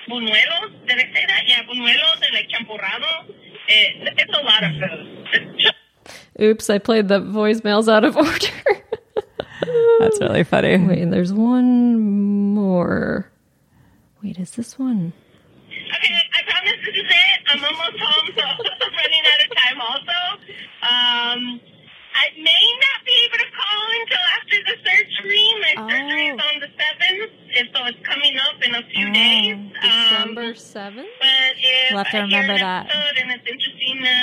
buñuelos, 0.09 0.87
did 0.87 0.97
I 0.97 1.13
say 1.13 1.25
that? 1.27 1.43
Yeah, 1.47 1.63
buñuelos 1.63 2.21
and 2.25 2.33
like 2.33 2.47
champurrado. 2.49 3.33
It, 3.67 4.13
it's 4.17 4.33
a 4.37 4.41
lot 4.41 4.63
of 4.63 4.71
food. 4.79 5.73
Oops, 6.41 6.69
I 6.69 6.77
played 6.79 7.07
the 7.07 7.19
voicemails 7.19 7.87
out 7.91 8.03
of 8.03 8.15
order. 8.25 8.83
That's 9.99 10.19
really 10.21 10.43
funny. 10.43 10.77
Wait, 10.77 11.11
there's 11.11 11.33
one 11.33 11.99
more. 12.53 13.29
Wait, 14.23 14.37
is 14.39 14.51
this 14.51 14.79
one? 14.79 15.13
Okay, 15.69 16.15
I 16.33 16.51
promise 16.51 16.73
this 16.85 16.95
is 16.95 17.03
it. 17.03 17.41
I'm 17.47 17.63
almost 17.63 17.99
home, 17.99 18.29
so 18.35 18.41
I'm 18.45 18.93
running 18.93 19.23
out 19.25 19.45
of 19.45 19.51
time 19.57 19.81
also. 19.81 20.19
Um, 20.81 21.59
I 21.61 21.68
may 22.41 22.65
not 22.83 22.99
be 23.05 23.15
able 23.27 23.39
to 23.39 23.49
call 23.51 23.83
until 24.01 24.23
after 24.39 24.57
the 24.65 24.75
surgery. 24.83 25.45
My 25.61 25.73
surgery 25.91 26.27
is 26.27 26.39
on 26.39 26.55
the 26.59 26.71
7th, 26.71 27.31
and 27.59 27.65
so 27.75 27.79
it's 27.85 28.01
coming 28.07 28.35
up 28.39 28.57
in 28.63 28.75
a 28.75 28.83
few 28.93 29.07
days. 29.13 29.55
Um, 29.55 30.35
December 30.35 30.53
7th? 30.53 31.05
but 31.19 31.53
if 31.59 31.91
We'll 31.91 32.03
have 32.03 32.11
to 32.11 32.17
I 32.17 32.27
hear 32.27 32.41
remember 32.41 32.53
an 32.53 32.59
that. 32.61 32.85
episode 32.87 33.15
and 33.21 33.27
it's 33.31 33.47
interesting 33.47 33.97
to 34.03 34.15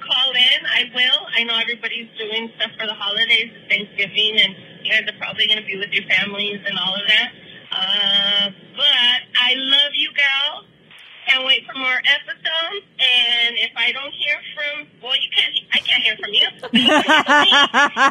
call 0.00 0.30
in, 0.32 0.60
I 0.66 0.82
will. 0.94 1.20
I 1.36 1.42
know 1.44 1.58
everybody's 1.58 2.08
doing 2.18 2.50
stuff 2.56 2.70
for 2.78 2.86
the 2.86 2.94
holidays, 2.94 3.50
Thanksgiving, 3.68 4.40
and 4.40 4.52
you 4.84 4.92
guys 4.92 5.02
are 5.08 5.18
probably 5.18 5.46
going 5.46 5.60
to 5.60 5.66
be 5.66 5.76
with 5.76 5.90
your 5.90 6.04
families 6.08 6.60
and 6.66 6.78
all 6.78 6.94
of 6.94 7.02
that. 7.08 7.28
Uh, 7.72 8.50
but 8.76 9.18
I 9.42 9.54
love 9.56 9.92
you, 9.94 10.10
gal. 10.14 10.64
Can't 11.28 11.44
wait 11.44 11.64
for 11.66 11.78
more 11.78 11.98
episodes. 11.98 12.86
And 12.98 13.56
if 13.58 13.70
I 13.76 13.92
don't 13.92 14.12
hear 14.12 14.36
from, 14.54 14.86
well, 15.02 15.16
you 15.16 15.28
can't. 15.36 15.54
I 15.72 15.78
can't 15.78 16.02
hear 16.02 16.16
from 16.16 16.32
you. 16.32 16.46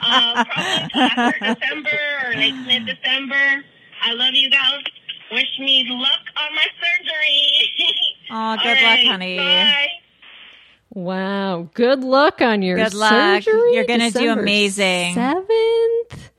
uh, 0.05 0.43
probably 0.45 1.01
after 1.01 1.39
December 1.55 1.99
or 2.25 2.33
like 2.35 2.53
mid-December. 2.67 3.63
I 4.03 4.11
love 4.13 4.33
you, 4.33 4.49
guys. 4.51 4.83
Wish 5.31 5.59
me 5.59 5.85
luck 5.89 6.19
on 6.37 6.55
my 6.55 6.65
surgery. 6.79 7.71
Oh, 8.31 8.55
good 8.57 8.65
All 8.69 8.73
luck, 8.73 8.81
right, 8.81 9.07
honey. 9.07 9.37
Bye. 9.37 9.87
Wow. 10.89 11.69
Good 11.75 12.03
luck 12.03 12.41
on 12.41 12.63
your 12.63 12.75
Good 12.77 12.95
luck. 12.95 13.43
surgery. 13.43 13.75
You're 13.75 13.85
gonna 13.85 14.09
do 14.09 14.31
amazing. 14.31 15.13
7th. 15.13 16.29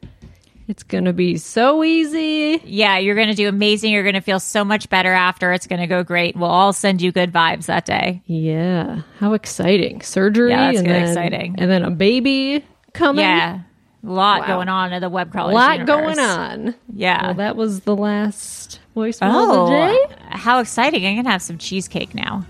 It's 0.69 0.83
going 0.83 1.05
to 1.05 1.13
be 1.13 1.37
so 1.39 1.85
easy. 1.85 2.61
Yeah, 2.65 2.99
you're 2.99 3.15
going 3.15 3.29
to 3.29 3.35
do 3.35 3.49
amazing. 3.49 3.93
You're 3.93 4.03
going 4.03 4.15
to 4.17 4.21
feel 4.21 4.41
so 4.41 4.65
much 4.65 4.89
better 4.91 5.13
after. 5.13 5.53
It's 5.53 5.67
going 5.69 5.81
to 5.81 5.87
go 5.87 6.03
great. 6.03 6.37
We'll 6.37 6.51
all 6.51 6.73
send 6.73 7.01
you 7.01 7.13
good 7.13 7.33
vibes 7.33 7.67
that 7.67 7.85
day. 7.85 8.21
Yeah. 8.27 9.03
How 9.19 9.35
exciting. 9.35 10.01
Surgery 10.03 10.51
Yeah, 10.51 10.67
that's 10.67 10.79
and 10.79 10.89
then, 10.89 11.09
exciting. 11.09 11.55
And 11.59 11.71
then 11.71 11.85
a 11.85 11.91
baby 11.91 12.65
coming. 12.95 13.25
Yeah. 13.25 13.61
A 14.05 14.09
lot 14.11 14.41
Wow. 14.43 14.47
going 14.49 14.69
on 14.69 14.93
in 14.93 15.01
the 15.01 15.09
web 15.09 15.31
crawler. 15.33 15.53
A 15.53 15.55
lot 15.55 15.79
universe. 15.79 16.17
going 16.17 16.19
on. 16.19 16.75
Yeah. 16.95 17.27
Well, 17.27 17.35
that 17.35 17.57
was 17.57 17.81
the 17.81 17.95
last 17.97 18.81
voicemail 18.97 19.31
oh, 19.35 19.43
of 19.65 19.69
the 19.69 19.75
oh, 19.77 20.09
day. 20.09 20.15
how 20.31 20.59
exciting. 20.61 21.07
I'm 21.07 21.15
going 21.15 21.25
to 21.25 21.31
have 21.31 21.43
some 21.43 21.59
cheesecake 21.59 22.15
now. 22.15 22.45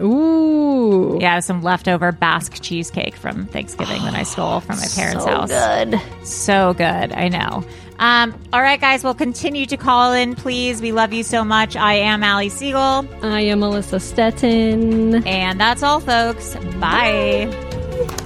Ooh. 0.00 1.18
Yeah, 1.20 1.40
some 1.40 1.62
leftover 1.62 2.12
Basque 2.12 2.60
cheesecake 2.60 3.16
from 3.16 3.46
Thanksgiving 3.46 4.02
that 4.02 4.14
I 4.14 4.24
stole 4.24 4.60
from 4.60 4.76
my 4.76 4.86
parents' 4.94 5.24
house. 5.24 5.50
so 5.50 5.56
house. 5.56 5.84
good. 5.84 6.26
So 6.26 6.74
good. 6.74 7.12
I 7.12 7.28
know. 7.28 7.64
Um, 7.98 8.34
all 8.52 8.60
right, 8.60 8.78
guys, 8.80 9.02
we'll 9.02 9.14
continue 9.14 9.64
to 9.66 9.76
call 9.78 10.12
in, 10.12 10.34
please. 10.34 10.82
We 10.82 10.92
love 10.92 11.14
you 11.14 11.22
so 11.22 11.44
much. 11.44 11.76
I 11.76 11.94
am 11.94 12.22
Allie 12.22 12.50
Siegel. 12.50 13.06
I 13.22 13.40
am 13.40 13.60
Melissa 13.60 13.96
Stetten. 13.96 15.26
And 15.26 15.58
that's 15.58 15.82
all, 15.82 16.00
folks. 16.00 16.54
Bye. 16.78 17.48
Powered 17.50 18.25